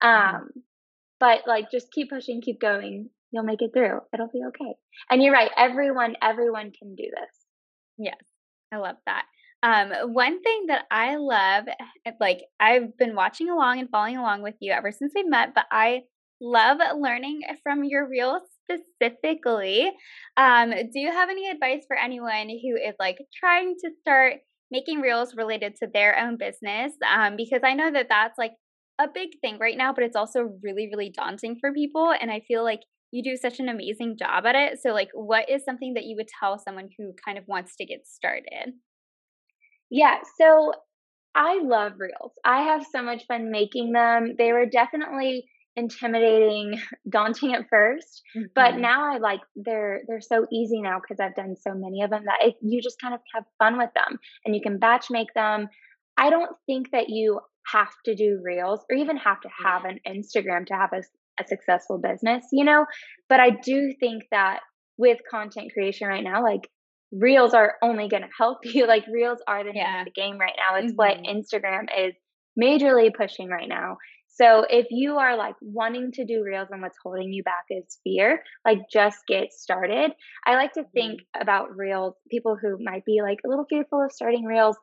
Mm-hmm. 0.01 0.35
Um, 0.35 0.49
but 1.19 1.41
like 1.47 1.71
just 1.71 1.91
keep 1.91 2.09
pushing, 2.09 2.41
keep 2.41 2.59
going. 2.59 3.09
You'll 3.33 3.43
make 3.43 3.63
it 3.63 3.71
through. 3.73 3.99
It'll 4.13 4.29
be 4.31 4.43
okay. 4.49 4.75
And 5.09 5.21
you're 5.21 5.33
right, 5.33 5.49
everyone, 5.57 6.15
everyone 6.21 6.71
can 6.77 6.95
do 6.95 7.03
this. 7.03 7.35
Yes. 7.97 8.21
I 8.71 8.77
love 8.77 8.95
that. 9.07 9.25
Um, 9.63 10.13
one 10.13 10.41
thing 10.43 10.65
that 10.67 10.85
I 10.91 11.15
love, 11.15 11.65
eh, 12.05 12.11
like 12.19 12.41
I've 12.59 12.95
been 12.97 13.15
watching 13.15 13.49
along 13.49 13.79
and 13.79 13.89
following 13.89 14.17
along 14.17 14.43
with 14.43 14.55
you 14.59 14.71
ever 14.71 14.91
since 14.91 15.13
we 15.15 15.23
met, 15.23 15.55
but 15.55 15.65
I 15.71 16.01
love 16.41 16.77
learning 16.99 17.41
from 17.63 17.83
your 17.83 18.07
reels 18.07 18.41
specifically. 18.69 19.91
Um, 20.37 20.71
do 20.71 20.99
you 20.99 21.11
have 21.11 21.29
any 21.29 21.49
advice 21.49 21.85
for 21.87 21.97
anyone 21.97 22.49
who 22.49 22.75
is 22.75 22.95
like 22.99 23.17
trying 23.39 23.75
to 23.83 23.91
start 24.01 24.35
making 24.69 24.99
reels 24.99 25.35
related 25.35 25.75
to 25.77 25.87
their 25.91 26.19
own 26.19 26.37
business? 26.37 26.93
Um, 27.09 27.35
because 27.35 27.61
I 27.63 27.73
know 27.73 27.91
that 27.91 28.07
that's 28.09 28.37
like 28.37 28.53
a 28.99 29.07
big 29.11 29.29
thing 29.41 29.57
right 29.59 29.77
now, 29.77 29.93
but 29.93 30.03
it's 30.03 30.15
also 30.15 30.59
really, 30.61 30.89
really 30.93 31.09
daunting 31.15 31.57
for 31.59 31.73
people. 31.73 32.13
And 32.19 32.29
I 32.29 32.41
feel 32.47 32.63
like 32.63 32.81
you 33.13 33.21
do 33.21 33.37
such 33.37 33.59
an 33.59 33.69
amazing 33.69 34.17
job 34.17 34.47
at 34.47 34.55
it. 34.55 34.79
So, 34.81 34.89
like, 34.89 35.09
what 35.13 35.47
is 35.47 35.63
something 35.63 35.93
that 35.93 36.05
you 36.05 36.15
would 36.15 36.27
tell 36.27 36.57
someone 36.57 36.89
who 36.97 37.13
kind 37.23 37.37
of 37.37 37.43
wants 37.47 37.75
to 37.75 37.85
get 37.85 38.07
started? 38.07 38.73
Yeah, 39.91 40.17
so 40.39 40.73
I 41.35 41.61
love 41.61 41.93
reels. 41.99 42.31
I 42.43 42.63
have 42.63 42.83
so 42.91 43.03
much 43.03 43.27
fun 43.27 43.51
making 43.51 43.91
them. 43.91 44.33
They 44.35 44.51
were 44.51 44.65
definitely 44.65 45.45
intimidating, 45.75 46.81
daunting 47.09 47.53
at 47.53 47.69
1st 47.71 47.97
mm-hmm. 48.35 48.41
but 48.55 48.77
now 48.77 49.11
I 49.13 49.17
like 49.17 49.41
they're 49.55 50.01
they're 50.07 50.21
so 50.21 50.45
easy 50.51 50.81
now 50.81 50.99
because 50.99 51.19
I've 51.19 51.35
done 51.35 51.55
so 51.59 51.73
many 51.73 52.03
of 52.03 52.11
them 52.11 52.25
that 52.25 52.47
it, 52.47 52.55
you 52.61 52.79
just 52.79 53.01
kind 53.01 53.13
of 53.15 53.19
have 53.33 53.43
fun 53.57 53.79
with 53.79 53.89
them 53.95 54.19
and 54.45 54.55
you 54.55 54.61
can 54.61 54.77
batch 54.77 55.07
make 55.09 55.33
them. 55.33 55.69
I 56.15 56.29
don't 56.29 56.55
think 56.67 56.91
that 56.91 57.09
you 57.09 57.39
have 57.65 57.93
to 58.05 58.15
do 58.15 58.39
reels 58.43 58.81
or 58.89 58.95
even 58.95 59.17
have 59.17 59.41
to 59.41 59.49
have 59.63 59.85
an 59.85 59.99
Instagram 60.07 60.65
to 60.67 60.73
have 60.73 60.93
a, 60.93 61.01
a 61.39 61.47
successful 61.47 61.97
business, 61.97 62.45
you 62.51 62.63
know, 62.63 62.85
but 63.29 63.39
I 63.39 63.51
do 63.51 63.93
think 63.99 64.23
that 64.31 64.59
with 64.97 65.17
content 65.29 65.71
creation 65.73 66.07
right 66.07 66.23
now, 66.23 66.43
like 66.43 66.69
reels 67.11 67.53
are 67.53 67.75
only 67.81 68.07
going 68.07 68.23
to 68.23 68.29
help 68.37 68.59
you. 68.63 68.87
Like 68.87 69.05
reels 69.11 69.39
are 69.47 69.63
the 69.63 69.71
yeah. 69.73 70.01
of 70.01 70.05
the 70.05 70.11
game 70.11 70.37
right 70.37 70.53
now. 70.57 70.77
It's 70.77 70.93
mm-hmm. 70.93 70.95
what 70.95 71.17
Instagram 71.23 71.85
is 72.07 72.15
majorly 72.59 73.11
pushing 73.15 73.49
right 73.49 73.69
now. 73.69 73.97
So 74.35 74.65
if 74.67 74.87
you 74.89 75.17
are 75.17 75.37
like 75.37 75.53
wanting 75.61 76.11
to 76.13 76.25
do 76.25 76.43
reels 76.43 76.69
and 76.71 76.81
what's 76.81 76.97
holding 77.03 77.31
you 77.31 77.43
back 77.43 77.65
is 77.69 77.99
fear, 78.03 78.41
like 78.65 78.79
just 78.91 79.19
get 79.27 79.53
started. 79.53 80.11
I 80.45 80.55
like 80.55 80.73
to 80.73 80.85
think 80.93 81.21
mm-hmm. 81.21 81.41
about 81.41 81.75
reels, 81.75 82.15
people 82.31 82.57
who 82.59 82.77
might 82.83 83.05
be 83.05 83.21
like 83.21 83.37
a 83.45 83.49
little 83.49 83.65
fearful 83.69 84.03
of 84.03 84.11
starting 84.11 84.45
reels. 84.45 84.75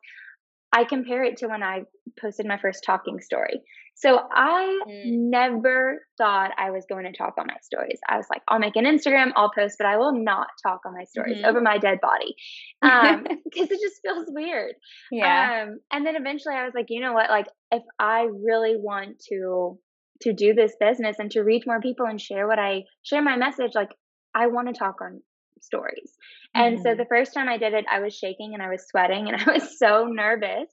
I 0.73 0.85
compare 0.85 1.23
it 1.23 1.37
to 1.37 1.47
when 1.47 1.63
I 1.63 1.81
posted 2.21 2.45
my 2.45 2.57
first 2.57 2.83
talking 2.85 3.19
story. 3.19 3.61
So 4.01 4.19
I 4.31 4.79
mm. 4.89 5.29
never 5.29 5.99
thought 6.17 6.51
I 6.57 6.71
was 6.71 6.85
going 6.89 7.05
to 7.05 7.11
talk 7.11 7.35
on 7.37 7.45
my 7.45 7.57
stories. 7.61 7.99
I 8.09 8.17
was 8.17 8.25
like, 8.31 8.41
I'll 8.47 8.57
make 8.57 8.75
an 8.75 8.85
Instagram, 8.85 9.31
I'll 9.35 9.51
post, 9.51 9.75
but 9.77 9.85
I 9.85 9.97
will 9.97 10.23
not 10.23 10.47
talk 10.65 10.81
on 10.87 10.93
my 10.95 11.03
stories 11.03 11.37
mm-hmm. 11.37 11.45
over 11.45 11.61
my 11.61 11.77
dead 11.77 11.99
body 12.01 12.35
because 12.81 13.15
um, 13.15 13.25
it 13.53 13.79
just 13.79 14.01
feels 14.01 14.25
weird. 14.29 14.73
Yeah. 15.11 15.65
Um, 15.67 15.79
and 15.91 16.03
then 16.03 16.15
eventually 16.15 16.55
I 16.55 16.65
was 16.65 16.73
like, 16.73 16.87
you 16.89 16.99
know 16.99 17.13
what? 17.13 17.29
Like, 17.29 17.45
if 17.71 17.83
I 17.99 18.27
really 18.43 18.75
want 18.75 19.19
to 19.29 19.77
to 20.21 20.33
do 20.33 20.53
this 20.53 20.73
business 20.79 21.17
and 21.19 21.31
to 21.31 21.41
reach 21.41 21.63
more 21.65 21.81
people 21.81 22.05
and 22.05 22.19
share 22.19 22.47
what 22.47 22.59
I 22.59 22.83
share 23.03 23.21
my 23.21 23.37
message, 23.37 23.71
like 23.75 23.89
I 24.33 24.47
want 24.47 24.67
to 24.67 24.73
talk 24.73 24.95
on 25.01 25.21
stories. 25.61 26.11
And 26.53 26.75
mm-hmm. 26.75 26.83
so 26.83 26.95
the 26.95 27.05
first 27.05 27.33
time 27.33 27.47
I 27.47 27.57
did 27.57 27.73
it, 27.73 27.85
I 27.91 27.99
was 27.99 28.15
shaking 28.15 28.53
and 28.53 28.61
I 28.61 28.69
was 28.69 28.85
sweating 28.87 29.29
and 29.29 29.41
I 29.47 29.53
was 29.53 29.77
so 29.77 30.05
nervous. 30.05 30.69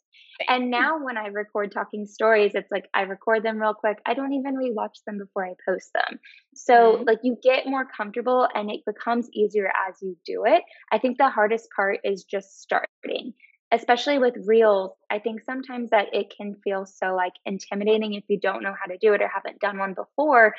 And 0.47 0.71
now 0.71 1.03
when 1.03 1.17
I 1.17 1.27
record 1.29 1.73
talking 1.73 2.07
stories, 2.07 2.53
it's 2.55 2.71
like 2.71 2.89
I 2.95 3.03
record 3.03 3.43
them 3.43 3.61
real 3.61 3.75
quick. 3.75 3.99
I 4.07 4.15
don't 4.15 4.33
even 4.33 4.55
rewatch 4.55 5.03
them 5.07 5.19
before 5.19 5.45
I 5.45 5.55
post 5.67 5.91
them. 5.93 6.21
So 6.55 6.75
mm-hmm. 6.75 7.05
like 7.05 7.19
you 7.23 7.37
get 7.43 7.67
more 7.67 7.85
comfortable 7.85 8.47
and 8.55 8.71
it 8.71 8.81
becomes 8.87 9.29
easier 9.33 9.67
as 9.89 9.97
you 10.01 10.17
do 10.25 10.45
it. 10.47 10.63
I 10.93 10.99
think 10.99 11.19
the 11.19 11.31
hardest 11.31 11.69
part 11.75 12.01
is 12.05 12.25
just 12.25 12.61
starting. 12.61 13.35
Especially 13.71 14.19
with 14.19 14.35
reels, 14.47 14.93
I 15.11 15.19
think 15.19 15.43
sometimes 15.45 15.91
that 15.91 16.07
it 16.15 16.33
can 16.35 16.55
feel 16.65 16.87
so 16.87 17.15
like 17.15 17.35
intimidating 17.45 18.15
if 18.15 18.25
you 18.29 18.41
don't 18.41 18.63
know 18.63 18.75
how 18.79 18.87
to 18.91 18.97
do 18.99 19.13
it 19.13 19.21
or 19.21 19.29
haven't 19.29 19.61
done 19.61 19.79
one 19.79 19.95
before. 19.95 20.55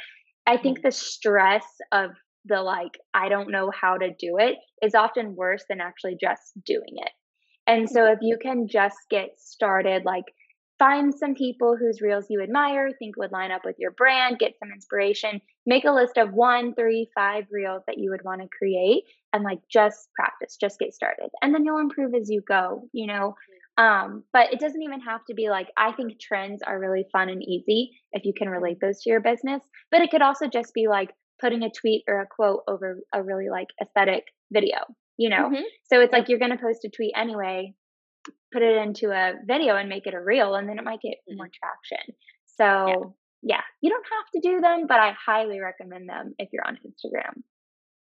I 0.45 0.57
think 0.57 0.79
mm-hmm. 0.79 0.88
the 0.88 0.91
stress 0.91 1.65
of 1.91 2.12
the 2.45 2.62
like, 2.62 3.00
I 3.13 3.29
don't 3.29 3.51
know 3.51 3.71
how 3.71 3.98
to 3.98 4.09
do 4.09 4.38
it 4.38 4.57
is 4.81 4.93
often 4.93 5.36
worse 5.36 5.63
than 5.69 5.81
actually 5.81 6.17
just 6.19 6.53
doing 6.65 6.98
it. 6.98 7.12
And 7.69 7.88
so 7.88 8.05
if 8.11 8.17
you 8.23 8.39
can 8.41 8.67
just 8.67 8.97
get 9.11 9.39
started, 9.39 10.03
like 10.03 10.23
find 10.79 11.13
some 11.13 11.35
people 11.35 11.77
whose 11.77 12.01
reels 12.01 12.25
you 12.27 12.41
admire, 12.41 12.89
think 12.97 13.15
would 13.15 13.31
line 13.31 13.51
up 13.51 13.61
with 13.63 13.75
your 13.77 13.91
brand, 13.91 14.39
get 14.39 14.57
some 14.57 14.71
inspiration, 14.71 15.39
make 15.67 15.85
a 15.85 15.91
list 15.91 16.17
of 16.17 16.33
one, 16.33 16.73
three, 16.73 17.07
five 17.13 17.43
reels 17.51 17.83
that 17.85 17.99
you 17.99 18.09
would 18.09 18.23
want 18.23 18.41
to 18.41 18.47
create 18.57 19.03
and 19.33 19.43
like 19.43 19.59
just 19.71 20.09
practice, 20.15 20.57
just 20.59 20.79
get 20.79 20.95
started. 20.95 21.29
And 21.43 21.53
then 21.53 21.63
you'll 21.63 21.77
improve 21.77 22.15
as 22.15 22.27
you 22.27 22.41
go, 22.41 22.89
you 22.91 23.05
know. 23.05 23.35
Um, 23.77 24.23
but 24.33 24.51
it 24.51 24.59
doesn't 24.59 24.81
even 24.81 25.01
have 25.01 25.23
to 25.25 25.35
be 25.35 25.51
like, 25.51 25.67
I 25.77 25.91
think 25.91 26.19
trends 26.19 26.63
are 26.63 26.79
really 26.79 27.05
fun 27.11 27.29
and 27.29 27.43
easy 27.43 27.91
if 28.13 28.25
you 28.25 28.33
can 28.35 28.49
relate 28.49 28.79
those 28.81 29.03
to 29.03 29.11
your 29.11 29.21
business. 29.21 29.61
But 29.91 30.01
it 30.01 30.09
could 30.09 30.23
also 30.23 30.47
just 30.47 30.73
be 30.73 30.88
like, 30.88 31.11
putting 31.39 31.63
a 31.63 31.69
tweet 31.69 32.03
or 32.07 32.19
a 32.19 32.27
quote 32.27 32.63
over 32.67 32.99
a 33.13 33.23
really 33.23 33.49
like 33.49 33.67
aesthetic 33.81 34.25
video, 34.51 34.77
you 35.19 35.29
know? 35.29 35.49
Mm-hmm. 35.49 35.63
So 35.91 35.99
it's 35.99 36.13
like 36.13 36.29
you're 36.29 36.39
going 36.39 36.51
to 36.51 36.57
post 36.57 36.85
a 36.85 36.89
tweet 36.89 37.13
anyway, 37.15 37.75
put 38.53 38.63
it 38.63 38.77
into 38.77 39.11
a 39.11 39.33
video 39.45 39.75
and 39.75 39.89
make 39.89 40.07
it 40.07 40.13
a 40.13 40.19
reel, 40.19 40.55
and 40.55 40.67
then 40.67 40.79
it 40.79 40.85
might 40.85 41.01
get 41.01 41.17
more 41.29 41.45
mm-hmm. 41.45 41.93
traction. 41.93 42.15
So, 42.57 43.15
yeah. 43.43 43.57
yeah, 43.57 43.61
you 43.81 43.89
don't 43.89 44.05
have 44.05 44.41
to 44.41 44.49
do 44.49 44.61
them, 44.61 44.88
but 44.88 44.99
I 44.99 45.13
highly 45.13 45.59
recommend 45.59 46.07
them 46.07 46.35
if 46.39 46.49
you're 46.53 46.65
on 46.65 46.77
Instagram. 46.88 47.43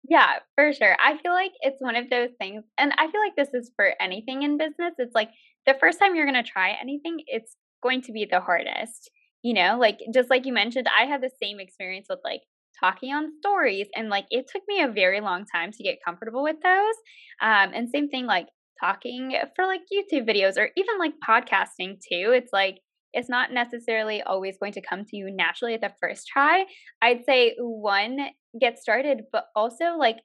Yeah, 0.10 0.40
for 0.56 0.74
sure. 0.74 0.98
I 1.02 1.18
feel 1.20 1.32
like 1.32 1.52
it's 1.62 1.82
one 1.82 1.96
of 1.96 2.10
those 2.10 2.32
things, 2.40 2.64
and 2.80 2.92
I 2.98 3.10
feel 3.10 3.22
like 3.22 3.36
this 3.38 3.54
is 3.54 3.72
for 3.76 3.94
anything 4.02 4.42
in 4.42 4.58
business. 4.58 4.96
It's 4.98 5.16
like 5.16 5.30
the 5.68 5.76
first 5.80 6.00
time 6.00 6.16
you're 6.16 6.30
going 6.30 6.44
to 6.44 6.50
try 6.50 6.76
anything, 6.82 7.18
it's 7.28 7.56
going 7.82 8.02
to 8.04 8.12
be 8.12 8.28
the 8.30 8.42
hardest. 8.42 9.12
You 9.44 9.54
know, 9.54 9.78
like 9.80 10.00
just 10.14 10.30
like 10.30 10.46
you 10.46 10.54
mentioned, 10.54 10.88
I 10.88 11.06
had 11.06 11.22
the 11.22 11.30
same 11.42 11.60
experience 11.60 12.08
with 12.10 12.20
like 12.24 12.42
talking 12.80 13.14
on 13.14 13.32
stories 13.40 13.88
and 13.96 14.10
like 14.10 14.26
it 14.30 14.46
took 14.52 14.64
me 14.68 14.82
a 14.82 14.92
very 14.92 15.22
long 15.22 15.46
time 15.46 15.72
to 15.72 15.84
get 15.84 16.00
comfortable 16.06 16.44
with 16.44 16.58
those 16.64 16.96
um 17.42 17.72
and 17.74 17.90
same 17.90 18.10
thing 18.10 18.26
like 18.26 18.48
talking 18.80 19.36
for 19.56 19.66
like 19.66 19.82
youtube 19.94 20.28
videos 20.28 20.58
or 20.58 20.70
even 20.76 20.98
like 21.00 21.14
podcasting 21.28 21.98
too 22.10 22.32
it's 22.34 22.52
like 22.52 22.80
it's 23.14 23.30
not 23.30 23.54
necessarily 23.54 24.22
always 24.24 24.58
going 24.58 24.74
to 24.74 24.82
come 24.82 25.06
to 25.06 25.16
you 25.16 25.30
naturally 25.32 25.76
at 25.76 25.82
the 25.82 25.92
first 26.02 26.28
try. 26.28 26.66
I'd 27.02 27.24
say 27.26 27.56
one 27.60 28.18
get 28.60 28.80
started 28.80 29.22
but 29.32 29.46
also 29.56 29.96
like 29.98 30.18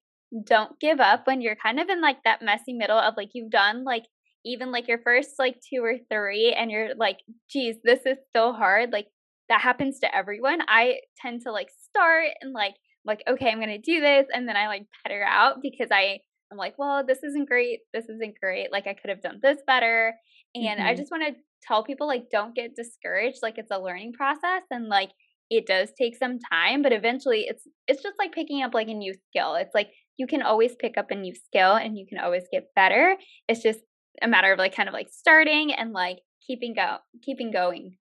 don't 0.44 0.78
give 0.80 1.00
up 1.00 1.26
when 1.26 1.40
you're 1.40 1.56
kind 1.56 1.80
of 1.80 1.88
in 1.88 2.02
like 2.02 2.18
that 2.24 2.42
messy 2.42 2.74
middle 2.74 2.98
of 2.98 3.14
like 3.16 3.30
you've 3.32 3.50
done 3.50 3.84
like 3.84 4.04
even 4.44 4.70
like 4.70 4.86
your 4.86 4.98
first 4.98 5.30
like 5.38 5.56
two 5.72 5.82
or 5.82 5.94
three 6.12 6.52
and 6.52 6.70
you're 6.70 6.94
like 6.96 7.18
geez 7.50 7.76
this 7.82 8.00
is 8.04 8.18
so 8.36 8.52
hard 8.52 8.92
like 8.92 9.06
that 9.48 9.60
happens 9.60 10.00
to 10.00 10.14
everyone. 10.14 10.60
I 10.68 11.00
tend 11.20 11.42
to 11.42 11.52
like 11.52 11.68
start 11.88 12.28
and 12.40 12.52
like 12.52 12.74
like 13.04 13.22
okay, 13.28 13.50
I'm 13.50 13.60
gonna 13.60 13.78
do 13.78 14.00
this, 14.00 14.26
and 14.32 14.48
then 14.48 14.56
I 14.56 14.68
like 14.68 14.86
petter 15.04 15.24
out 15.24 15.56
because 15.62 15.88
I 15.90 16.20
I'm 16.50 16.58
like, 16.58 16.74
well, 16.78 17.04
this 17.06 17.22
isn't 17.22 17.48
great. 17.48 17.80
This 17.92 18.08
isn't 18.08 18.40
great. 18.40 18.72
Like 18.72 18.86
I 18.86 18.94
could 18.94 19.10
have 19.10 19.22
done 19.22 19.40
this 19.42 19.58
better. 19.66 20.14
And 20.54 20.78
mm-hmm. 20.80 20.86
I 20.86 20.94
just 20.94 21.10
want 21.10 21.24
to 21.26 21.34
tell 21.62 21.84
people 21.84 22.06
like 22.06 22.30
don't 22.30 22.54
get 22.54 22.74
discouraged. 22.74 23.38
Like 23.42 23.58
it's 23.58 23.70
a 23.70 23.78
learning 23.78 24.14
process 24.14 24.62
and 24.70 24.88
like 24.88 25.10
it 25.50 25.66
does 25.66 25.90
take 25.98 26.16
some 26.16 26.38
time, 26.52 26.82
but 26.82 26.92
eventually 26.92 27.46
it's 27.48 27.64
it's 27.86 28.02
just 28.02 28.16
like 28.18 28.32
picking 28.32 28.62
up 28.62 28.74
like 28.74 28.88
a 28.88 28.94
new 28.94 29.14
skill. 29.28 29.54
It's 29.54 29.74
like 29.74 29.90
you 30.16 30.26
can 30.26 30.42
always 30.42 30.74
pick 30.78 30.96
up 30.98 31.10
a 31.10 31.14
new 31.14 31.34
skill 31.34 31.74
and 31.74 31.96
you 31.96 32.06
can 32.08 32.18
always 32.18 32.44
get 32.52 32.68
better. 32.74 33.16
It's 33.48 33.62
just 33.62 33.80
a 34.22 34.28
matter 34.28 34.52
of 34.52 34.58
like 34.58 34.74
kind 34.74 34.88
of 34.88 34.92
like 34.92 35.08
starting 35.10 35.72
and 35.72 35.92
like 35.92 36.18
keeping 36.46 36.74
go 36.74 36.96
keeping 37.22 37.50
going 37.50 37.96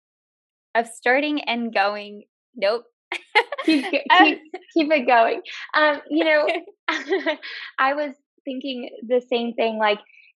of 0.75 0.87
starting 0.87 1.41
and 1.41 1.73
going, 1.73 2.23
nope. 2.55 2.83
keep, 3.63 3.85
keep, 3.91 4.39
keep 4.73 4.91
it 4.91 5.07
going. 5.07 5.41
Um, 5.73 6.01
you 6.09 6.25
know, 6.25 6.47
I 7.79 7.93
was 7.93 8.13
thinking 8.43 8.89
the 9.07 9.21
same 9.29 9.53
thing. 9.53 9.77
Like, 9.79 9.99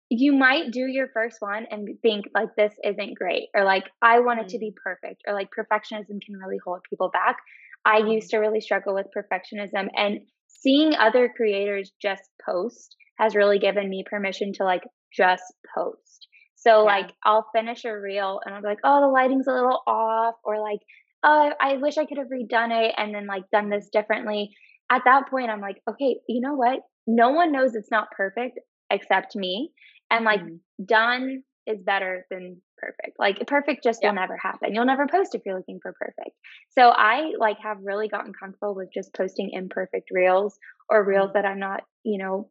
you 0.10 0.34
might 0.34 0.72
do 0.72 0.82
your 0.82 1.08
first 1.14 1.38
one 1.40 1.66
and 1.72 1.88
think 2.04 2.26
like 2.36 2.50
this 2.56 2.74
isn't 2.84 3.18
great 3.18 3.48
or 3.56 3.64
like 3.64 3.86
i 4.04 4.20
want 4.20 4.40
it 4.40 4.48
to 4.48 4.60
be 4.60 4.70
mm. 4.70 4.76
perfect 4.76 5.24
or 5.26 5.34
like 5.34 5.50
perfectionism 5.50 6.22
can 6.24 6.38
really 6.40 6.60
hold 6.64 6.80
people 6.88 7.10
back 7.10 7.38
i 7.86 7.98
used 7.98 8.28
mm. 8.28 8.30
to 8.30 8.38
really 8.38 8.62
struggle 8.62 8.94
with 8.94 9.08
perfectionism 9.18 9.88
and 9.98 10.20
seeing 10.48 10.94
other 10.94 11.32
creators 11.36 11.92
just 12.00 12.24
post 12.46 12.96
has 13.18 13.36
really 13.36 13.60
given 13.60 13.90
me 13.90 14.04
permission 14.10 14.54
to 14.54 14.64
like 14.64 14.84
just 15.14 15.44
post. 15.76 16.25
So 16.66 16.80
yeah. 16.80 16.96
like 16.96 17.14
I'll 17.24 17.48
finish 17.54 17.86
a 17.86 17.98
reel 17.98 18.42
and 18.44 18.56
I'll 18.56 18.62
be 18.62 18.68
like, 18.68 18.80
oh, 18.84 19.02
the 19.02 19.08
lighting's 19.08 19.48
a 19.48 19.54
little 19.54 19.82
off, 19.86 20.36
or 20.44 20.60
like, 20.60 20.80
oh, 21.24 21.52
I 21.60 21.78
wish 21.78 21.98
I 21.98 22.06
could 22.06 22.18
have 22.18 22.28
redone 22.28 22.86
it 22.86 22.96
and 22.98 23.14
then 23.14 23.28
like 23.28 23.44
done 23.52 23.70
this 23.70 23.90
differently. 23.92 24.56
At 24.90 25.04
that 25.06 25.30
point, 25.30 25.50
I'm 25.50 25.62
like, 25.62 25.82
okay, 25.90 26.18
you 26.28 26.42
know 26.42 26.54
what? 26.54 26.80
No 27.08 27.32
one 27.32 27.52
knows 27.52 27.76
it's 27.76 27.92
not 27.92 28.12
perfect 28.12 28.60
except 28.90 29.36
me. 29.36 29.72
And 30.12 30.26
like 30.26 30.42
mm-hmm. 30.42 30.84
done 30.86 31.44
is 31.66 31.82
better 31.82 32.26
than 32.30 32.62
perfect. 32.78 33.18
Like 33.18 33.46
perfect 33.48 33.84
just 33.84 34.00
yeah. 34.02 34.10
will 34.10 34.16
never 34.16 34.38
happen. 34.38 34.74
You'll 34.74 34.86
never 34.86 35.08
post 35.08 35.34
if 35.34 35.42
you're 35.46 35.58
looking 35.58 35.80
for 35.82 35.94
perfect. 35.94 36.36
So 36.78 36.90
I 36.90 37.32
like 37.40 37.58
have 37.64 37.78
really 37.84 38.08
gotten 38.08 38.34
comfortable 38.34 38.76
with 38.76 38.90
just 38.94 39.14
posting 39.14 39.50
imperfect 39.52 40.10
reels 40.12 40.58
or 40.90 41.04
reels 41.04 41.30
mm-hmm. 41.30 41.38
that 41.38 41.46
I'm 41.46 41.60
not, 41.60 41.84
you 42.04 42.20
know, 42.20 42.50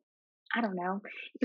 I 0.55 0.61
don't 0.61 0.77
know. 0.77 1.01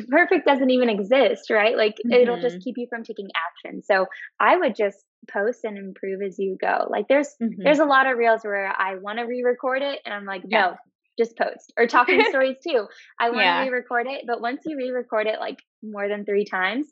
Perfect 0.08 0.46
doesn't 0.46 0.70
even 0.70 0.90
exist, 0.90 1.50
right? 1.50 1.76
Like 1.76 1.96
mm-hmm. 1.96 2.14
it'll 2.14 2.40
just 2.40 2.56
mm-hmm. 2.56 2.64
keep 2.64 2.78
you 2.78 2.88
from 2.90 3.04
taking 3.04 3.30
action. 3.36 3.82
So 3.84 4.06
I 4.40 4.58
would 4.58 4.76
just 4.76 5.04
post 5.32 5.64
and 5.64 5.78
improve 5.78 6.22
as 6.22 6.38
you 6.38 6.58
go. 6.60 6.88
Like 6.90 7.08
there's 7.08 7.36
mm-hmm. 7.42 7.62
there's 7.64 7.80
a 7.80 7.86
lot 7.86 8.08
of 8.08 8.18
reels 8.18 8.42
where 8.44 8.68
I 8.68 8.96
want 8.96 9.20
to 9.20 9.26
re-record 9.26 9.82
it 9.82 10.00
and 10.06 10.14
I'm 10.14 10.26
like, 10.26 10.44
no, 10.46 10.58
yeah. 10.58 10.74
just 11.18 11.38
post. 11.38 11.74
Or 11.78 11.88
talking 11.88 12.24
stories 12.30 12.58
too. 12.66 12.88
I 13.20 13.30
want 13.30 13.40
to 13.40 13.46
yeah. 13.46 13.62
re-record 13.64 14.08
it, 14.08 14.26
but 14.28 14.42
once 14.42 14.62
you 14.66 14.78
re-record 14.78 15.28
it 15.28 15.40
like 15.40 15.58
more 15.82 16.08
than 16.08 16.26
3 16.26 16.46
times, 16.46 16.88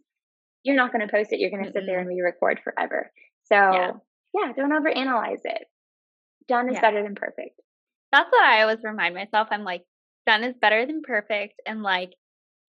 you're 0.63 0.75
not 0.75 0.91
going 0.91 1.05
to 1.05 1.11
post 1.11 1.31
it. 1.31 1.39
You're 1.39 1.51
going 1.51 1.65
to 1.65 1.71
sit 1.71 1.83
there 1.85 1.99
and 1.99 2.07
re-record 2.07 2.59
forever. 2.63 3.11
So, 3.45 3.55
yeah, 3.55 3.91
yeah 4.33 4.51
don't 4.55 4.71
overanalyze 4.71 5.41
it. 5.43 5.65
Done 6.47 6.69
is 6.73 6.79
better 6.79 7.03
than 7.03 7.15
perfect. 7.15 7.59
That's 8.11 8.29
what 8.31 8.43
I 8.43 8.61
always 8.61 8.79
remind 8.83 9.15
myself. 9.15 9.49
I'm 9.51 9.63
like, 9.65 9.83
done 10.27 10.43
is 10.43 10.53
better 10.61 10.85
than 10.85 11.01
perfect. 11.01 11.55
And 11.65 11.81
like 11.81 12.11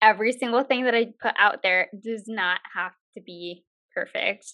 every 0.02 0.32
single 0.32 0.64
thing 0.64 0.86
that 0.86 0.94
I 0.94 1.12
put 1.22 1.34
out 1.38 1.62
there 1.62 1.88
does 2.02 2.24
not 2.26 2.58
have 2.74 2.92
to 3.14 3.22
be 3.22 3.64
perfect. 3.94 4.46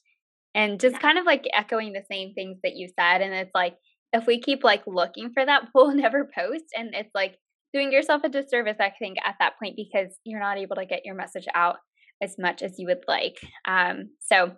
And 0.54 0.80
just 0.80 1.00
kind 1.00 1.18
of 1.18 1.24
like 1.24 1.44
echoing 1.54 1.92
the 1.92 2.04
same 2.10 2.34
things 2.34 2.58
that 2.62 2.74
you 2.74 2.88
said. 2.88 3.22
And 3.22 3.32
it's 3.32 3.54
like, 3.54 3.76
if 4.12 4.26
we 4.26 4.40
keep 4.40 4.64
like 4.64 4.82
looking 4.86 5.30
for 5.32 5.44
that, 5.44 5.68
we'll 5.74 5.94
never 5.94 6.28
post. 6.36 6.64
And 6.76 6.94
it's 6.94 7.14
like 7.14 7.36
doing 7.72 7.92
yourself 7.92 8.22
a 8.24 8.28
disservice, 8.28 8.78
I 8.80 8.92
think, 8.98 9.16
at 9.24 9.36
that 9.38 9.58
point 9.58 9.76
because 9.76 10.14
you're 10.24 10.40
not 10.40 10.58
able 10.58 10.76
to 10.76 10.86
get 10.86 11.04
your 11.04 11.14
message 11.14 11.46
out 11.54 11.76
as 12.20 12.34
much 12.38 12.62
as 12.62 12.74
you 12.78 12.86
would 12.86 13.04
like. 13.06 13.38
Um, 13.66 14.10
so 14.20 14.52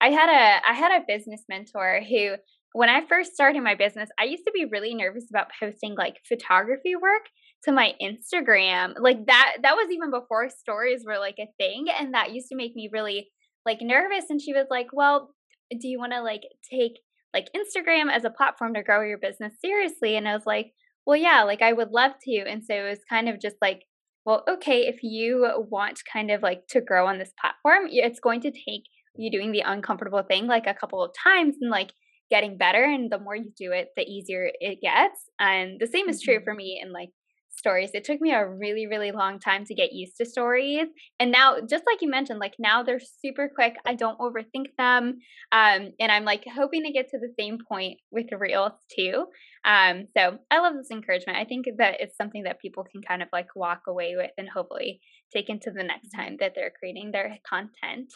I 0.00 0.10
had 0.10 0.28
a 0.28 0.68
I 0.68 0.74
had 0.74 0.92
a 0.92 1.04
business 1.08 1.42
mentor 1.48 2.02
who 2.06 2.34
when 2.74 2.90
I 2.90 3.06
first 3.06 3.32
started 3.32 3.62
my 3.62 3.74
business, 3.74 4.10
I 4.20 4.24
used 4.24 4.44
to 4.44 4.52
be 4.52 4.66
really 4.70 4.94
nervous 4.94 5.24
about 5.30 5.50
posting 5.58 5.94
like 5.94 6.16
photography 6.28 6.94
work 6.94 7.22
to 7.66 7.72
my 7.72 7.92
Instagram. 8.02 8.94
Like 8.98 9.26
that 9.26 9.58
that 9.62 9.76
was 9.76 9.90
even 9.92 10.10
before 10.10 10.48
stories 10.48 11.04
were 11.06 11.18
like 11.18 11.36
a 11.38 11.52
thing 11.58 11.86
and 11.98 12.14
that 12.14 12.32
used 12.32 12.48
to 12.48 12.56
make 12.56 12.74
me 12.74 12.88
really 12.92 13.28
like 13.64 13.78
nervous 13.80 14.30
and 14.30 14.40
she 14.40 14.52
was 14.52 14.66
like, 14.70 14.88
"Well, 14.92 15.30
do 15.70 15.88
you 15.88 15.98
want 15.98 16.12
to 16.12 16.22
like 16.22 16.42
take 16.70 17.00
like 17.34 17.48
Instagram 17.54 18.10
as 18.10 18.24
a 18.24 18.30
platform 18.30 18.74
to 18.74 18.82
grow 18.82 19.02
your 19.02 19.18
business 19.18 19.52
seriously?" 19.60 20.16
And 20.16 20.28
I 20.28 20.34
was 20.34 20.46
like, 20.46 20.72
"Well, 21.04 21.16
yeah, 21.16 21.42
like 21.42 21.62
I 21.62 21.72
would 21.72 21.90
love 21.90 22.12
to." 22.22 22.36
And 22.46 22.64
so 22.64 22.74
it 22.74 22.88
was 22.88 23.00
kind 23.08 23.28
of 23.28 23.40
just 23.40 23.56
like, 23.60 23.82
well, 24.24 24.42
okay, 24.48 24.86
if 24.88 25.02
you 25.02 25.48
want 25.70 26.00
kind 26.12 26.30
of 26.30 26.42
like 26.42 26.66
to 26.70 26.80
grow 26.80 27.06
on 27.06 27.18
this 27.18 27.32
platform, 27.40 27.88
it's 27.90 28.20
going 28.20 28.40
to 28.40 28.50
take 28.50 28.82
you 29.18 29.30
doing 29.30 29.52
the 29.52 29.62
uncomfortable 29.64 30.22
thing 30.22 30.46
like 30.46 30.66
a 30.66 30.74
couple 30.74 31.02
of 31.02 31.12
times 31.22 31.56
and 31.60 31.70
like 31.70 31.92
getting 32.30 32.58
better 32.58 32.84
and 32.84 33.10
the 33.10 33.18
more 33.18 33.36
you 33.36 33.52
do 33.56 33.72
it 33.72 33.88
the 33.96 34.02
easier 34.02 34.50
it 34.60 34.80
gets 34.82 35.30
and 35.38 35.78
the 35.80 35.86
same 35.86 36.08
is 36.08 36.20
true 36.20 36.40
for 36.44 36.52
mm-hmm. 36.52 36.58
me 36.58 36.80
in 36.82 36.92
like 36.92 37.10
stories. 37.56 37.90
It 37.94 38.04
took 38.04 38.20
me 38.20 38.32
a 38.32 38.46
really, 38.46 38.86
really 38.86 39.12
long 39.12 39.38
time 39.38 39.64
to 39.64 39.74
get 39.74 39.92
used 39.92 40.16
to 40.18 40.26
stories. 40.26 40.86
And 41.18 41.30
now, 41.32 41.56
just 41.68 41.84
like 41.86 42.02
you 42.02 42.10
mentioned, 42.10 42.38
like 42.38 42.54
now 42.58 42.82
they're 42.82 43.00
super 43.00 43.50
quick. 43.52 43.74
I 43.86 43.94
don't 43.94 44.18
overthink 44.18 44.66
them. 44.78 45.18
Um, 45.52 45.90
and 45.98 46.12
I'm 46.12 46.24
like 46.24 46.44
hoping 46.52 46.84
to 46.84 46.92
get 46.92 47.08
to 47.10 47.18
the 47.18 47.32
same 47.38 47.58
point 47.68 47.98
with 48.10 48.26
reels 48.38 48.72
too. 48.94 49.26
Um, 49.64 50.06
so 50.16 50.38
I 50.50 50.60
love 50.60 50.74
this 50.76 50.90
encouragement. 50.90 51.38
I 51.38 51.44
think 51.44 51.66
that 51.78 51.96
it's 52.00 52.16
something 52.16 52.44
that 52.44 52.60
people 52.60 52.84
can 52.84 53.02
kind 53.02 53.22
of 53.22 53.28
like 53.32 53.48
walk 53.56 53.82
away 53.88 54.14
with 54.16 54.30
and 54.38 54.48
hopefully 54.48 55.00
take 55.34 55.48
into 55.48 55.70
the 55.70 55.82
next 55.82 56.08
mm-hmm. 56.14 56.22
time 56.22 56.36
that 56.40 56.52
they're 56.54 56.72
creating 56.78 57.10
their 57.10 57.36
content. 57.48 58.12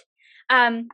Um, 0.49 0.89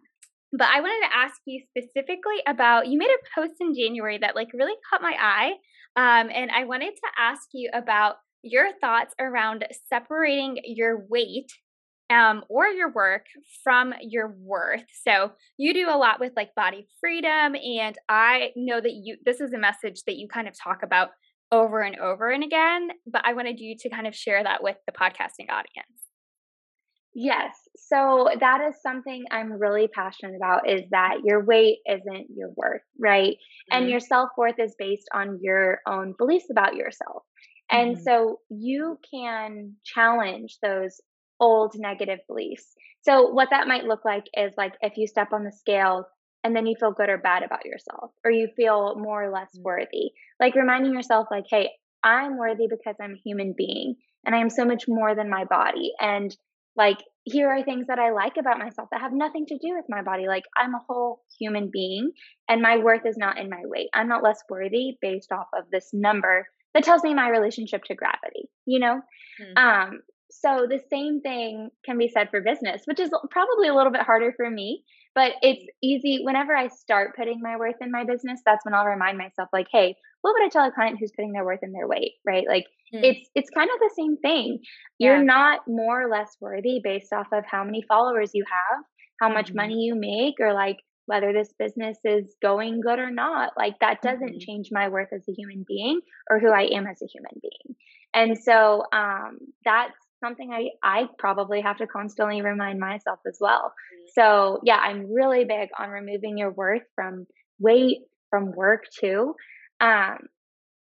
but 0.53 0.69
I 0.69 0.81
wanted 0.81 1.09
to 1.09 1.17
ask 1.17 1.35
you 1.45 1.61
specifically 1.69 2.41
about 2.47 2.87
you 2.87 2.99
made 2.99 3.11
a 3.11 3.41
post 3.41 3.55
in 3.61 3.75
January 3.75 4.19
that 4.19 4.37
like 4.37 4.49
really 4.55 4.75
caught 4.89 5.03
my 5.03 5.15
eye. 5.19 5.53
Um, 5.97 6.31
and 6.33 6.51
I 6.51 6.65
wanted 6.65 6.93
to 6.95 7.09
ask 7.19 7.43
you 7.53 7.71
about 7.75 8.17
your 8.47 8.71
thoughts 8.81 9.15
around 9.21 9.67
separating 9.89 10.59
your 10.65 11.05
weight 11.09 11.51
um, 12.09 12.45
or 12.49 12.67
your 12.67 12.93
work 12.93 13.27
from 13.65 13.93
your 14.01 14.35
worth. 14.39 14.85
So 15.07 15.33
you 15.57 15.75
do 15.75 15.89
a 15.89 15.99
lot 15.99 16.21
with 16.21 16.33
like 16.37 16.55
body 16.55 16.87
freedom, 17.01 17.57
and 17.57 17.97
I 18.09 18.53
know 18.57 18.81
that 18.81 18.93
you 18.93 19.17
this 19.25 19.41
is 19.41 19.53
a 19.53 19.59
message 19.59 20.03
that 20.07 20.17
you 20.17 20.29
kind 20.29 20.49
of 20.49 20.55
talk 20.59 20.83
about 20.83 21.11
over 21.53 21.81
and 21.81 21.99
over 21.99 22.31
and 22.31 22.45
again. 22.45 22.91
But 23.07 23.23
I 23.25 23.33
wanted 23.33 23.59
you 23.59 23.77
to 23.81 23.91
kind 23.91 24.07
of 24.07 24.15
share 24.15 24.43
that 24.43 24.63
with 24.63 24.77
the 24.87 24.93
podcasting 24.93 25.51
audience. 25.51 26.07
Yes. 27.19 27.57
So 27.79 28.29
that 28.41 28.61
is 28.69 28.75
something 28.83 29.25
I'm 29.31 29.51
really 29.51 29.89
passionate 29.89 30.37
about 30.37 30.69
is 30.69 30.83
that 30.91 31.21
your 31.25 31.43
weight 31.43 31.79
isn't 31.89 32.27
your 32.37 32.51
worth, 32.55 32.83
right? 33.01 33.33
Mm-hmm. 33.33 33.79
And 33.79 33.91
your 33.91 34.01
self 34.01 34.29
worth 34.37 34.59
is 34.59 34.75
based 34.79 35.09
on 35.15 35.39
your 35.41 35.81
own 35.89 36.15
beliefs 36.19 36.49
about 36.51 36.77
yourself. 36.77 37.23
And 37.71 37.97
mm-hmm. 37.97 38.03
so 38.03 38.41
you 38.49 38.99
can 39.11 39.75
challenge 39.85 40.59
those 40.63 41.01
old 41.41 41.75
negative 41.77 42.21
beliefs. 42.29 42.75
So 43.03 43.29
what 43.29 43.49
that 43.51 43.69
might 43.69 43.85
look 43.85 44.05
like 44.05 44.25
is 44.37 44.53
like 44.57 44.73
if 44.81 44.97
you 44.97 45.07
step 45.07 45.33
on 45.33 45.45
the 45.45 45.53
scale 45.53 46.07
and 46.45 46.55
then 46.55 46.67
you 46.67 46.77
feel 46.79 46.93
good 46.93 47.09
or 47.09 47.19
bad 47.19 47.43
about 47.43 47.65
yourself 47.65 48.13
or 48.25 48.31
you 48.31 48.49
feel 48.57 48.95
more 48.97 49.25
or 49.25 49.33
less 49.33 49.49
mm-hmm. 49.55 49.65
worthy. 49.65 50.13
Like 50.41 50.55
reminding 50.55 50.93
yourself 50.93 51.29
like, 51.31 51.45
"Hey, 51.49 51.71
I'm 52.03 52.39
worthy 52.39 52.67
because 52.69 52.97
I'm 53.01 53.15
a 53.15 53.23
human 53.25 53.55
being 53.57 53.97
and 54.25 54.35
I 54.35 54.39
am 54.39 54.51
so 54.51 54.65
much 54.65 54.85
more 54.89 55.15
than 55.15 55.31
my 55.31 55.45
body." 55.45 55.93
And 56.01 56.37
like 56.77 56.99
here 57.25 57.49
are 57.51 57.65
things 57.65 57.87
that 57.89 57.99
I 57.99 58.13
like 58.13 58.37
about 58.39 58.59
myself 58.59 58.89
that 58.93 59.01
have 59.01 59.13
nothing 59.13 59.47
to 59.47 59.59
do 59.59 59.75
with 59.75 59.87
my 59.89 60.03
body. 60.03 60.29
Like 60.29 60.45
I'm 60.57 60.75
a 60.75 60.83
whole 60.87 61.23
human 61.39 61.71
being 61.73 62.13
and 62.49 62.63
my 62.63 62.77
worth 62.79 63.07
is 63.07 63.17
not 63.17 63.39
in 63.39 63.51
my 63.51 63.63
weight. 63.65 63.89
I'm 63.95 64.09
not 64.09 64.23
less 64.23 64.41
worthy 64.49 64.97
based 65.01 65.33
off 65.33 65.49
of 65.57 65.65
this 65.73 65.91
number 65.93 66.47
that 66.77 66.85
tells 66.85 67.03
me 67.03 67.15
my 67.15 67.31
relationship 67.31 67.83
to 67.85 67.95
gravity, 67.95 68.51
you 68.67 68.79
know? 68.79 69.01
Mm-hmm. 69.41 69.57
Um, 69.57 70.01
so 70.31 70.67
the 70.69 70.81
same 70.91 71.23
thing 71.23 71.71
can 71.87 71.97
be 71.97 72.09
said 72.09 72.29
for 72.31 72.43
business, 72.43 72.83
which 72.85 73.01
is 73.01 73.09
probably 73.31 73.69
a 73.69 73.75
little 73.75 73.93
bit 73.93 74.03
harder 74.03 74.35
for 74.37 74.51
me, 74.51 74.83
but 75.15 75.33
it's 75.41 75.65
easy 75.83 76.21
whenever 76.23 76.55
I 76.55 76.69
start 76.69 77.17
putting 77.17 77.41
my 77.41 77.57
worth 77.57 77.77
in 77.81 77.91
my 77.91 78.05
business, 78.05 78.43
that's 78.45 78.63
when 78.67 78.75
I'll 78.75 78.85
remind 78.85 79.17
myself 79.17 79.49
like, 79.55 79.69
hey, 79.73 79.97
what 80.21 80.35
would 80.35 80.45
I 80.45 80.51
tell 80.51 80.67
a 80.67 80.71
client 80.71 80.99
who's 81.01 81.13
putting 81.17 81.33
their 81.33 81.45
worth 81.45 81.63
in 81.63 81.73
their 81.73 81.89
weight, 81.89 82.13
right? 82.27 82.45
Like 82.47 82.65
mm-hmm. 82.95 83.05
it's 83.05 83.31
it's 83.35 83.49
kind 83.49 83.71
of 83.73 83.79
the 83.79 83.95
same 83.97 84.19
thing. 84.19 84.59
Yeah. 84.99 85.13
You're 85.13 85.25
not 85.25 85.61
more 85.67 86.03
or 86.03 86.11
less 86.11 86.37
worthy 86.41 86.81
based 86.85 87.15
off 87.15 87.29
of 87.33 87.45
how 87.51 87.65
many 87.65 87.83
followers 87.89 88.33
you 88.35 88.45
have, 88.45 88.85
how 89.21 89.33
much 89.33 89.47
mm-hmm. 89.47 89.57
money 89.57 89.85
you 89.85 89.95
make 89.95 90.35
or 90.39 90.53
like 90.53 90.77
whether 91.07 91.33
this 91.33 91.53
business 91.59 91.97
is 92.05 92.35
going 92.43 92.81
good 92.81 92.99
or 92.99 93.11
not. 93.11 93.53
Like 93.57 93.79
that 93.81 94.03
doesn't 94.03 94.29
mm-hmm. 94.29 94.39
change 94.39 94.69
my 94.71 94.89
worth 94.89 95.13
as 95.13 95.25
a 95.29 95.33
human 95.33 95.65
being 95.67 96.01
or 96.29 96.39
who 96.39 96.51
I 96.51 96.63
am 96.65 96.87
as 96.87 97.01
a 97.03 97.07
human 97.07 97.41
being. 97.41 97.77
And 98.13 98.39
so 98.39 98.85
um, 98.93 99.39
that's 99.65 99.95
something 100.21 100.51
I, 100.53 100.71
I 100.83 101.07
probably 101.19 101.61
have 101.61 101.79
to 101.79 101.87
constantly 101.87 102.43
remind 102.43 102.81
myself 102.81 103.21
as 103.27 103.39
well. 103.41 103.73
Mm-hmm. 103.73 104.07
So 104.15 104.61
yeah, 104.65 104.79
I'm 104.79 105.13
really 105.13 105.45
big 105.45 105.69
on 105.79 105.91
removing 105.91 106.39
your 106.39 106.53
worth 106.53 106.83
from 106.95 107.27
weight, 107.59 107.99
from 108.31 108.53
work 108.53 108.85
too. 109.01 109.35
Um, 109.81 110.19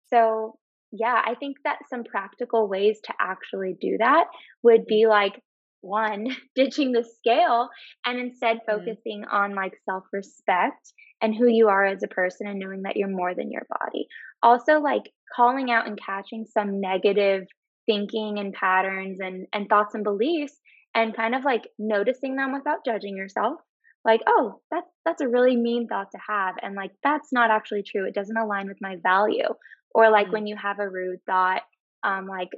so 0.08 0.58
yeah, 0.92 1.20
I 1.24 1.34
think 1.34 1.56
that 1.64 1.78
some 1.90 2.04
practical 2.04 2.68
ways 2.68 2.98
to 3.04 3.12
actually 3.20 3.76
do 3.80 3.96
that 3.98 4.26
would 4.62 4.86
be 4.86 5.06
like 5.06 5.42
one 5.86 6.28
ditching 6.54 6.92
the 6.92 7.04
scale 7.04 7.68
and 8.04 8.18
instead 8.18 8.58
mm-hmm. 8.58 8.78
focusing 8.78 9.22
mm. 9.22 9.32
on 9.32 9.54
like 9.54 9.74
self-respect 9.88 10.92
and 11.22 11.34
who 11.34 11.48
you 11.48 11.68
are 11.68 11.86
as 11.86 12.02
a 12.02 12.08
person 12.08 12.46
and 12.46 12.58
knowing 12.58 12.82
that 12.82 12.96
you're 12.96 13.08
more 13.08 13.34
than 13.34 13.50
your 13.50 13.66
body 13.80 14.06
also 14.42 14.80
like 14.80 15.10
calling 15.34 15.70
out 15.70 15.86
and 15.86 15.98
catching 16.04 16.44
some 16.46 16.80
negative 16.80 17.46
thinking 17.86 18.38
and 18.38 18.52
patterns 18.52 19.18
and 19.20 19.46
and 19.52 19.68
thoughts 19.68 19.94
and 19.94 20.04
beliefs 20.04 20.54
and 20.94 21.16
kind 21.16 21.34
of 21.34 21.44
like 21.44 21.68
noticing 21.78 22.36
them 22.36 22.52
without 22.52 22.84
judging 22.84 23.16
yourself 23.16 23.60
like 24.04 24.20
oh 24.26 24.60
that's 24.70 24.90
that's 25.04 25.20
a 25.20 25.28
really 25.28 25.56
mean 25.56 25.86
thought 25.88 26.10
to 26.10 26.18
have 26.28 26.54
and 26.62 26.74
like 26.74 26.92
that's 27.02 27.32
not 27.32 27.50
actually 27.50 27.82
true 27.82 28.06
it 28.06 28.14
doesn't 28.14 28.36
align 28.36 28.68
with 28.68 28.78
my 28.80 28.96
value 29.02 29.48
or 29.94 30.10
like 30.10 30.28
mm. 30.28 30.32
when 30.32 30.46
you 30.46 30.56
have 30.56 30.78
a 30.78 30.88
rude 30.88 31.20
thought 31.26 31.62
um 32.04 32.26
like 32.26 32.48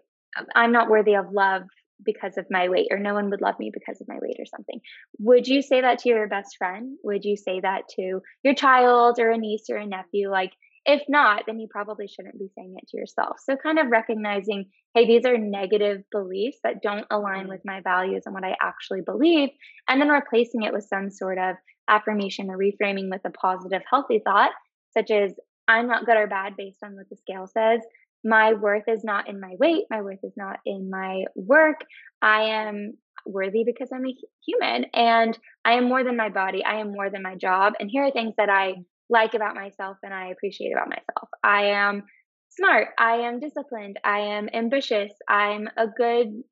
i'm 0.55 0.73
not 0.73 0.91
worthy 0.91 1.15
of 1.15 1.33
love 1.33 1.63
because 2.05 2.37
of 2.39 2.47
my 2.51 2.69
weight 2.69 2.89
or 2.91 2.99
no 2.99 3.15
one 3.15 3.31
would 3.31 3.41
love 3.41 3.57
me 3.59 3.71
because 3.73 4.01
of 4.01 4.09
my 4.09 4.19
weight 4.21 4.37
or 4.39 4.47
something. 4.47 4.81
Would 5.19 5.47
you 5.47 5.63
say 5.63 5.81
that 5.81 5.99
to 6.01 6.09
your 6.09 6.29
best 6.29 6.57
friend? 6.57 6.97
Would 7.03 7.25
you 7.25 7.37
say 7.37 7.61
that 7.61 7.89
to 7.97 8.21
your 8.43 8.55
child 8.55 9.19
or 9.19 9.31
a 9.31 9.39
niece 9.39 9.65
or 9.71 9.77
a 9.77 9.87
nephew? 9.87 10.31
Like 10.31 10.53
If 10.89 11.03
not, 11.07 11.43
then 11.47 11.61
you 11.61 11.69
probably 11.71 12.09
shouldn't 12.09 12.39
be 12.39 12.49
saying 12.57 12.75
it 12.77 12.89
to 12.89 12.97
yourself. 12.97 13.37
So, 13.45 13.57
kind 13.57 13.79
of 13.79 13.89
recognizing, 13.89 14.71
hey, 14.95 15.07
these 15.07 15.27
are 15.27 15.37
negative 15.37 16.03
beliefs 16.11 16.59
that 16.65 16.83
don't 16.83 17.07
align 17.11 17.47
mm. 17.47 17.51
with 17.51 17.61
my 17.63 17.83
values 17.83 18.23
and 18.25 18.35
what 18.35 18.45
I 18.45 18.57
actually 18.63 19.03
believe, 19.03 19.51
and 19.87 20.01
then 20.01 20.09
replacing 20.09 20.63
it 20.63 20.73
with 20.73 20.85
some 20.89 21.11
sort 21.11 21.37
of 21.37 21.57
affirmation 21.89 22.49
or 22.49 22.57
reframing 22.57 23.11
with 23.11 23.21
a 23.27 23.31
positive, 23.31 23.83
healthy 23.91 24.23
thought, 24.25 24.53
such 24.97 25.11
as, 25.11 25.35
I'm 25.67 25.89
not 25.89 26.07
good 26.07 26.17
or 26.17 26.27
bad 26.27 26.55
based 26.57 26.79
on 26.83 26.95
what 26.95 27.11
the 27.11 27.17
scale 27.17 27.47
says. 27.47 27.83
My 28.25 28.55
worth 28.55 28.85
is 28.89 29.05
not 29.05 29.29
in 29.29 29.41
my 29.41 29.55
weight. 29.59 29.85
My 29.91 30.03
worth 30.03 30.23
is 30.23 30.35
not 30.37 30.59
in 30.67 30.91
my 30.91 31.25
work. 31.35 31.81
I 32.21 32.67
am 32.67 32.95
worthy 33.27 33.65
because 33.65 33.89
I'm 33.93 34.07
a 34.07 34.15
human 34.47 34.87
and 34.95 35.39
I 35.65 35.75
am 35.75 35.89
more 35.89 36.05
than 36.05 36.17
my 36.17 36.29
body. 36.29 36.65
I 36.65 36.81
am 36.81 36.93
more 36.93 37.11
than 37.11 37.23
my 37.23 37.37
job. 37.37 37.75
And 37.79 37.91
here 37.91 38.05
are 38.05 38.11
things 38.11 38.35
that 38.39 38.49
I 38.49 38.77
like 39.11 39.35
about 39.35 39.55
myself 39.55 39.97
and 40.03 40.13
I 40.13 40.29
appreciate 40.29 40.73
about 40.73 40.89
myself. 40.89 41.29
I 41.43 41.67
am 41.67 42.05
smart. 42.51 42.89
I 42.99 43.17
am 43.17 43.41
disciplined. 43.41 43.99
I 44.05 44.21
am 44.21 44.49
ambitious. 44.53 45.13
I'm 45.29 45.69
a 45.77 45.87
good 45.87 46.43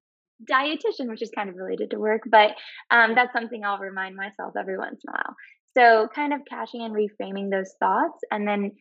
dietitian, 0.50 1.08
which 1.08 1.22
is 1.22 1.30
kind 1.34 1.48
of 1.48 1.56
related 1.56 1.90
to 1.90 1.98
work, 1.98 2.22
but 2.30 2.52
um, 2.90 3.14
that's 3.14 3.32
something 3.32 3.64
I'll 3.64 3.78
remind 3.78 4.16
myself 4.16 4.54
every 4.58 4.78
once 4.78 5.02
in 5.04 5.10
a 5.10 5.12
while. 5.12 5.36
So, 5.76 6.08
kind 6.14 6.32
of 6.32 6.40
cashing 6.48 6.82
and 6.82 6.94
reframing 6.94 7.50
those 7.50 7.74
thoughts 7.78 8.18
and 8.30 8.46
then 8.46 8.72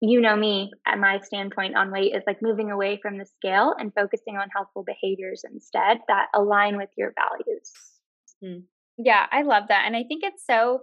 you 0.00 0.20
know 0.20 0.36
me 0.36 0.72
at 0.86 0.98
my 0.98 1.20
standpoint 1.20 1.76
on 1.76 1.90
weight 1.90 2.14
is 2.14 2.22
like 2.26 2.42
moving 2.42 2.70
away 2.70 2.98
from 3.00 3.18
the 3.18 3.24
scale 3.24 3.74
and 3.78 3.94
focusing 3.94 4.36
on 4.36 4.48
helpful 4.54 4.84
behaviors 4.84 5.42
instead 5.50 5.98
that 6.08 6.26
align 6.34 6.76
with 6.76 6.90
your 6.96 7.14
values. 7.14 7.72
Mm. 8.44 8.64
Yeah, 8.98 9.26
I 9.30 9.42
love 9.42 9.64
that. 9.68 9.84
And 9.86 9.96
I 9.96 10.04
think 10.04 10.22
it's 10.22 10.44
so 10.46 10.82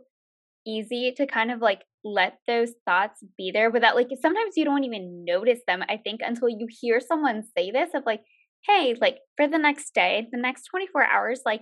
easy 0.66 1.14
to 1.18 1.28
kind 1.28 1.52
of 1.52 1.62
like 1.62 1.82
let 2.04 2.40
those 2.48 2.72
thoughts 2.86 3.24
be 3.38 3.52
there 3.52 3.70
without 3.70 3.96
like 3.96 4.10
sometimes 4.22 4.54
you 4.56 4.66
don't 4.66 4.84
even 4.84 5.24
notice 5.26 5.60
them. 5.68 5.84
I 5.88 5.98
think 5.98 6.22
until 6.24 6.50
you 6.50 6.68
hear 6.70 7.00
someone 7.00 7.44
say 7.56 7.72
this 7.72 7.92
of 7.94 8.04
like, 8.06 8.22
hey, 8.68 8.96
like 9.00 9.20
for 9.38 9.48
the 9.48 9.58
next 9.58 9.94
day, 9.94 10.28
the 10.32 10.40
next 10.40 10.66
24 10.72 11.06
hours, 11.06 11.42
like 11.46 11.62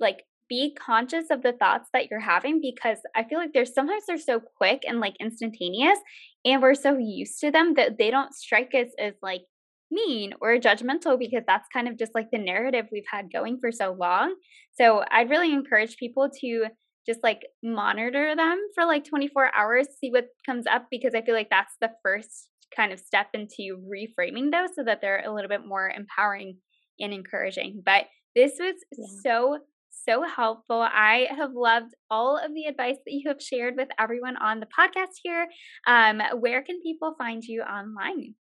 like 0.00 0.24
be 0.48 0.74
conscious 0.74 1.26
of 1.30 1.42
the 1.42 1.52
thoughts 1.52 1.88
that 1.92 2.10
you're 2.10 2.20
having 2.20 2.60
because 2.60 2.98
I 3.14 3.24
feel 3.24 3.38
like 3.38 3.52
there's 3.52 3.74
sometimes 3.74 4.04
they're 4.06 4.18
so 4.18 4.40
quick 4.40 4.82
and 4.86 5.00
like 5.00 5.16
instantaneous 5.20 5.98
and 6.44 6.62
we're 6.62 6.74
so 6.74 6.96
used 6.98 7.40
to 7.40 7.50
them 7.50 7.74
that 7.74 7.98
they 7.98 8.10
don't 8.10 8.34
strike 8.34 8.72
us 8.74 8.88
as 8.98 9.14
like 9.22 9.42
mean 9.90 10.34
or 10.40 10.56
judgmental 10.58 11.18
because 11.18 11.42
that's 11.46 11.68
kind 11.72 11.88
of 11.88 11.98
just 11.98 12.14
like 12.14 12.30
the 12.30 12.38
narrative 12.38 12.86
we've 12.90 13.04
had 13.10 13.32
going 13.32 13.58
for 13.60 13.70
so 13.70 13.92
long. 13.92 14.34
So 14.74 15.04
I'd 15.10 15.30
really 15.30 15.52
encourage 15.52 15.96
people 15.96 16.30
to 16.40 16.66
just 17.06 17.20
like 17.22 17.42
monitor 17.62 18.34
them 18.34 18.60
for 18.74 18.84
like 18.84 19.04
24 19.04 19.54
hours, 19.54 19.86
see 20.00 20.10
what 20.10 20.26
comes 20.44 20.66
up 20.66 20.86
because 20.90 21.14
I 21.14 21.22
feel 21.22 21.34
like 21.34 21.50
that's 21.50 21.74
the 21.80 21.90
first 22.02 22.48
kind 22.74 22.92
of 22.92 22.98
step 22.98 23.28
into 23.32 23.78
reframing 23.88 24.50
those 24.50 24.70
so 24.74 24.82
that 24.84 25.00
they're 25.00 25.24
a 25.24 25.32
little 25.32 25.48
bit 25.48 25.64
more 25.64 25.88
empowering 25.88 26.58
and 26.98 27.12
encouraging. 27.12 27.82
But 27.84 28.06
this 28.34 28.52
was 28.58 28.74
yeah. 28.96 29.06
so 29.22 29.58
so 30.04 30.22
helpful. 30.24 30.80
I 30.80 31.28
have 31.36 31.52
loved 31.54 31.94
all 32.10 32.36
of 32.36 32.54
the 32.54 32.64
advice 32.64 32.96
that 33.04 33.12
you 33.12 33.28
have 33.28 33.40
shared 33.40 33.74
with 33.76 33.88
everyone 33.98 34.36
on 34.36 34.60
the 34.60 34.66
podcast 34.66 35.14
here. 35.22 35.46
Um, 35.86 36.20
where 36.40 36.62
can 36.62 36.80
people 36.82 37.14
find 37.18 37.42
you 37.42 37.62
online? 37.62 38.34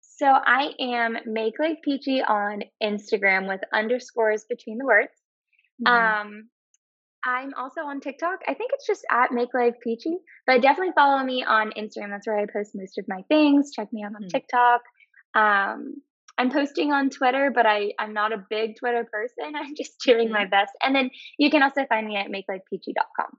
So 0.00 0.26
I 0.26 0.70
am 0.80 1.16
Make 1.26 1.54
Life 1.58 1.78
Peachy 1.84 2.22
on 2.22 2.62
Instagram 2.82 3.48
with 3.48 3.60
underscores 3.72 4.44
between 4.48 4.78
the 4.78 4.84
words. 4.84 5.10
Mm-hmm. 5.84 6.26
Um, 6.26 6.48
I'm 7.26 7.52
also 7.54 7.80
on 7.80 8.00
TikTok. 8.00 8.40
I 8.46 8.54
think 8.54 8.70
it's 8.74 8.86
just 8.86 9.04
at 9.10 9.32
Make 9.32 9.54
Life 9.54 9.74
Peachy, 9.82 10.18
but 10.46 10.62
definitely 10.62 10.92
follow 10.94 11.24
me 11.24 11.42
on 11.42 11.72
Instagram. 11.72 12.10
That's 12.10 12.26
where 12.26 12.38
I 12.38 12.46
post 12.52 12.72
most 12.74 12.98
of 12.98 13.06
my 13.08 13.22
things. 13.28 13.72
Check 13.74 13.92
me 13.92 14.04
out 14.04 14.14
on 14.14 14.22
mm-hmm. 14.22 14.28
TikTok. 14.28 14.82
Um, 15.34 15.94
I'm 16.36 16.50
posting 16.50 16.92
on 16.92 17.10
Twitter, 17.10 17.50
but 17.54 17.66
I, 17.66 17.92
I'm 17.98 18.12
not 18.12 18.32
a 18.32 18.44
big 18.50 18.76
Twitter 18.76 19.06
person. 19.10 19.54
I'm 19.56 19.74
just 19.76 20.00
doing 20.04 20.30
my 20.30 20.40
mm-hmm. 20.42 20.50
best. 20.50 20.72
And 20.82 20.94
then 20.94 21.10
you 21.38 21.50
can 21.50 21.62
also 21.62 21.84
find 21.88 22.06
me 22.06 22.16
at 22.16 22.26
makelifepeachy.com. 22.26 23.38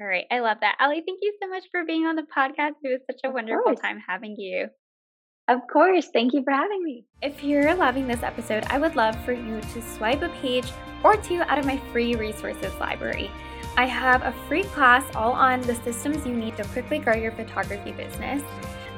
All 0.00 0.06
right. 0.06 0.24
I 0.30 0.40
love 0.40 0.58
that. 0.62 0.76
Allie, 0.80 1.02
thank 1.06 1.18
you 1.20 1.34
so 1.42 1.48
much 1.48 1.64
for 1.70 1.84
being 1.84 2.06
on 2.06 2.16
the 2.16 2.22
podcast. 2.22 2.72
It 2.82 2.88
was 2.88 3.00
such 3.10 3.20
a 3.22 3.28
of 3.28 3.34
wonderful 3.34 3.64
course. 3.64 3.80
time 3.80 4.02
having 4.06 4.34
you. 4.38 4.68
Of 5.46 5.60
course. 5.70 6.08
Thank 6.10 6.32
you 6.32 6.42
for 6.42 6.52
having 6.52 6.82
me. 6.82 7.04
If 7.20 7.44
you're 7.44 7.74
loving 7.74 8.06
this 8.06 8.22
episode, 8.22 8.64
I 8.70 8.78
would 8.78 8.96
love 8.96 9.22
for 9.24 9.32
you 9.32 9.60
to 9.60 9.82
swipe 9.82 10.22
a 10.22 10.30
page 10.40 10.72
or 11.04 11.16
two 11.16 11.42
out 11.42 11.58
of 11.58 11.66
my 11.66 11.76
free 11.92 12.14
resources 12.14 12.72
library. 12.80 13.30
I 13.76 13.86
have 13.86 14.22
a 14.22 14.34
free 14.48 14.64
class 14.64 15.04
all 15.14 15.32
on 15.32 15.60
the 15.62 15.74
systems 15.74 16.26
you 16.26 16.34
need 16.34 16.56
to 16.56 16.64
quickly 16.64 16.98
grow 16.98 17.14
your 17.14 17.32
photography 17.32 17.92
business. 17.92 18.42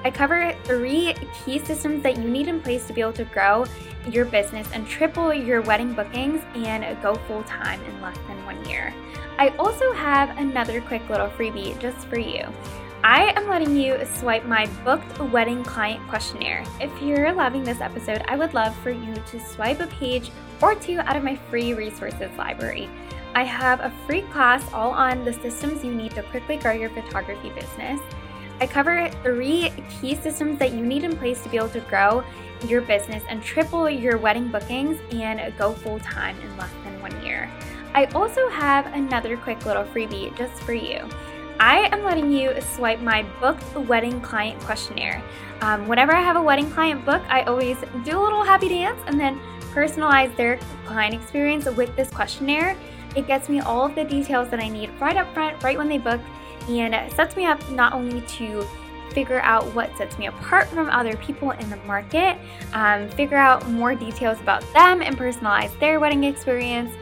I 0.04 0.10
cover 0.10 0.54
three 0.64 1.14
key 1.44 1.58
systems 1.60 2.02
that 2.02 2.18
you 2.18 2.28
need 2.28 2.48
in 2.48 2.60
place 2.60 2.86
to 2.86 2.92
be 2.92 3.00
able 3.00 3.12
to 3.14 3.24
grow 3.24 3.66
your 4.10 4.24
business 4.24 4.68
and 4.72 4.86
triple 4.86 5.32
your 5.32 5.62
wedding 5.62 5.92
bookings 5.92 6.42
and 6.54 7.00
go 7.02 7.14
full 7.28 7.44
time 7.44 7.82
in 7.84 8.00
less 8.00 8.16
than 8.26 8.44
one 8.44 8.64
year. 8.64 8.92
I 9.38 9.50
also 9.50 9.92
have 9.92 10.36
another 10.38 10.80
quick 10.80 11.08
little 11.08 11.28
freebie 11.28 11.78
just 11.80 12.06
for 12.08 12.18
you. 12.18 12.46
I 13.04 13.32
am 13.36 13.48
letting 13.48 13.76
you 13.76 13.98
swipe 14.14 14.44
my 14.44 14.66
booked 14.84 15.18
wedding 15.32 15.64
client 15.64 16.06
questionnaire. 16.08 16.64
If 16.80 17.02
you're 17.02 17.32
loving 17.32 17.64
this 17.64 17.80
episode, 17.80 18.22
I 18.28 18.36
would 18.36 18.54
love 18.54 18.76
for 18.78 18.90
you 18.90 19.14
to 19.14 19.40
swipe 19.40 19.80
a 19.80 19.88
page 19.88 20.30
or 20.60 20.76
two 20.76 21.00
out 21.00 21.16
of 21.16 21.24
my 21.24 21.34
free 21.34 21.74
resources 21.74 22.30
library. 22.38 22.88
I 23.34 23.44
have 23.44 23.80
a 23.80 23.92
free 24.06 24.22
class 24.22 24.64
all 24.72 24.90
on 24.90 25.24
the 25.24 25.32
systems 25.32 25.82
you 25.82 25.94
need 25.94 26.12
to 26.12 26.22
quickly 26.24 26.58
grow 26.58 26.72
your 26.72 26.90
photography 26.90 27.50
business. 27.50 28.00
I 28.62 28.66
cover 28.68 29.10
three 29.24 29.72
key 29.90 30.14
systems 30.14 30.56
that 30.60 30.70
you 30.70 30.86
need 30.86 31.02
in 31.02 31.16
place 31.16 31.42
to 31.42 31.48
be 31.48 31.56
able 31.56 31.70
to 31.70 31.80
grow 31.80 32.22
your 32.68 32.80
business 32.80 33.24
and 33.28 33.42
triple 33.42 33.90
your 33.90 34.18
wedding 34.18 34.52
bookings 34.52 35.00
and 35.10 35.52
go 35.58 35.72
full 35.72 35.98
time 35.98 36.40
in 36.40 36.56
less 36.56 36.70
than 36.84 37.02
one 37.02 37.24
year. 37.24 37.50
I 37.92 38.04
also 38.14 38.48
have 38.50 38.86
another 38.94 39.36
quick 39.36 39.66
little 39.66 39.82
freebie 39.82 40.38
just 40.38 40.62
for 40.62 40.74
you. 40.74 41.08
I 41.58 41.88
am 41.92 42.04
letting 42.04 42.30
you 42.30 42.54
swipe 42.60 43.00
my 43.00 43.24
booked 43.40 43.74
wedding 43.74 44.20
client 44.20 44.60
questionnaire. 44.60 45.20
Um, 45.60 45.88
whenever 45.88 46.12
I 46.12 46.20
have 46.20 46.36
a 46.36 46.42
wedding 46.42 46.70
client 46.70 47.04
book, 47.04 47.22
I 47.28 47.42
always 47.42 47.78
do 48.04 48.16
a 48.16 48.22
little 48.22 48.44
happy 48.44 48.68
dance 48.68 49.00
and 49.08 49.18
then 49.18 49.40
personalize 49.72 50.36
their 50.36 50.60
client 50.86 51.16
experience 51.16 51.64
with 51.64 51.96
this 51.96 52.10
questionnaire. 52.10 52.76
It 53.16 53.26
gets 53.26 53.48
me 53.48 53.58
all 53.58 53.86
of 53.86 53.96
the 53.96 54.04
details 54.04 54.50
that 54.50 54.60
I 54.60 54.68
need 54.68 54.90
right 55.00 55.16
up 55.16 55.34
front, 55.34 55.60
right 55.64 55.76
when 55.76 55.88
they 55.88 55.98
book, 55.98 56.20
and 56.68 56.94
it 56.94 57.12
sets 57.12 57.36
me 57.36 57.46
up 57.46 57.70
not 57.70 57.92
only 57.92 58.20
to 58.22 58.66
figure 59.12 59.40
out 59.40 59.64
what 59.74 59.96
sets 59.96 60.18
me 60.18 60.26
apart 60.26 60.66
from 60.68 60.88
other 60.88 61.16
people 61.18 61.50
in 61.52 61.70
the 61.70 61.76
market, 61.78 62.36
um, 62.72 63.08
figure 63.10 63.36
out 63.36 63.68
more 63.70 63.94
details 63.94 64.40
about 64.40 64.62
them 64.72 65.02
and 65.02 65.18
personalize 65.18 65.78
their 65.78 66.00
wedding 66.00 66.24
experience, 66.24 66.92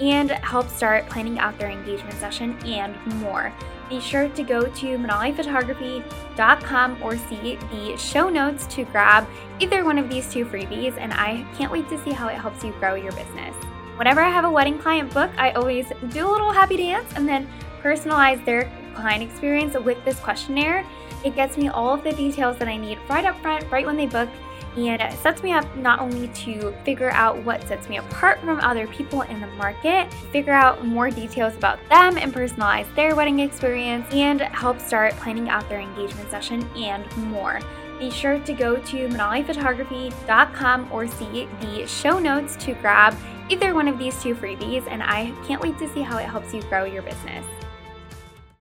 and 0.00 0.30
help 0.30 0.68
start 0.68 1.08
planning 1.08 1.38
out 1.38 1.56
their 1.58 1.70
engagement 1.70 2.14
session 2.14 2.58
and 2.64 2.96
more. 3.20 3.52
Be 3.88 4.00
sure 4.00 4.28
to 4.30 4.42
go 4.42 4.62
to 4.62 4.98
manaliphotography.com 4.98 7.02
or 7.02 7.16
see 7.16 7.56
the 7.70 7.96
show 7.96 8.28
notes 8.28 8.66
to 8.68 8.84
grab 8.86 9.28
either 9.60 9.84
one 9.84 9.98
of 9.98 10.08
these 10.08 10.32
two 10.32 10.44
freebies, 10.44 10.96
and 10.98 11.12
I 11.12 11.46
can't 11.56 11.70
wait 11.70 11.88
to 11.90 12.02
see 12.02 12.10
how 12.10 12.28
it 12.28 12.36
helps 12.36 12.64
you 12.64 12.72
grow 12.80 12.94
your 12.94 13.12
business. 13.12 13.54
Whenever 13.96 14.20
I 14.20 14.30
have 14.30 14.44
a 14.44 14.50
wedding 14.50 14.78
client 14.78 15.14
book, 15.14 15.30
I 15.36 15.52
always 15.52 15.86
do 16.08 16.26
a 16.26 16.30
little 16.30 16.50
happy 16.50 16.78
dance 16.78 17.12
and 17.14 17.28
then 17.28 17.48
personalize 17.82 18.44
their 18.44 18.72
client 18.94 19.22
experience 19.22 19.74
with 19.74 20.04
this 20.04 20.18
questionnaire. 20.20 20.84
It 21.24 21.34
gets 21.34 21.56
me 21.56 21.68
all 21.68 21.94
of 21.94 22.02
the 22.02 22.12
details 22.12 22.58
that 22.58 22.68
I 22.68 22.76
need 22.76 22.98
right 23.08 23.24
up 23.24 23.40
front, 23.40 23.70
right 23.70 23.86
when 23.86 23.96
they 23.96 24.06
book, 24.06 24.28
and 24.76 25.00
it 25.02 25.12
sets 25.18 25.42
me 25.42 25.52
up 25.52 25.76
not 25.76 26.00
only 26.00 26.28
to 26.28 26.74
figure 26.84 27.10
out 27.10 27.36
what 27.44 27.66
sets 27.68 27.88
me 27.88 27.98
apart 27.98 28.40
from 28.40 28.58
other 28.60 28.86
people 28.86 29.22
in 29.22 29.40
the 29.40 29.46
market, 29.48 30.12
figure 30.32 30.52
out 30.52 30.84
more 30.84 31.10
details 31.10 31.54
about 31.54 31.78
them 31.88 32.16
and 32.16 32.32
personalize 32.32 32.92
their 32.94 33.14
wedding 33.14 33.40
experience, 33.40 34.06
and 34.12 34.40
help 34.40 34.80
start 34.80 35.12
planning 35.16 35.48
out 35.48 35.68
their 35.68 35.80
engagement 35.80 36.30
session 36.30 36.68
and 36.76 37.04
more. 37.16 37.60
Be 37.98 38.10
sure 38.10 38.38
to 38.40 38.52
go 38.52 38.76
to 38.76 39.08
manaliphotography.com 39.08 40.88
or 40.90 41.06
see 41.06 41.48
the 41.60 41.86
show 41.86 42.18
notes 42.18 42.56
to 42.56 42.72
grab 42.74 43.14
either 43.48 43.74
one 43.74 43.86
of 43.86 43.98
these 43.98 44.20
two 44.22 44.34
freebies, 44.34 44.86
and 44.88 45.02
I 45.02 45.32
can't 45.46 45.60
wait 45.60 45.78
to 45.78 45.88
see 45.90 46.00
how 46.00 46.16
it 46.18 46.24
helps 46.24 46.54
you 46.54 46.62
grow 46.62 46.84
your 46.84 47.02
business. 47.02 47.44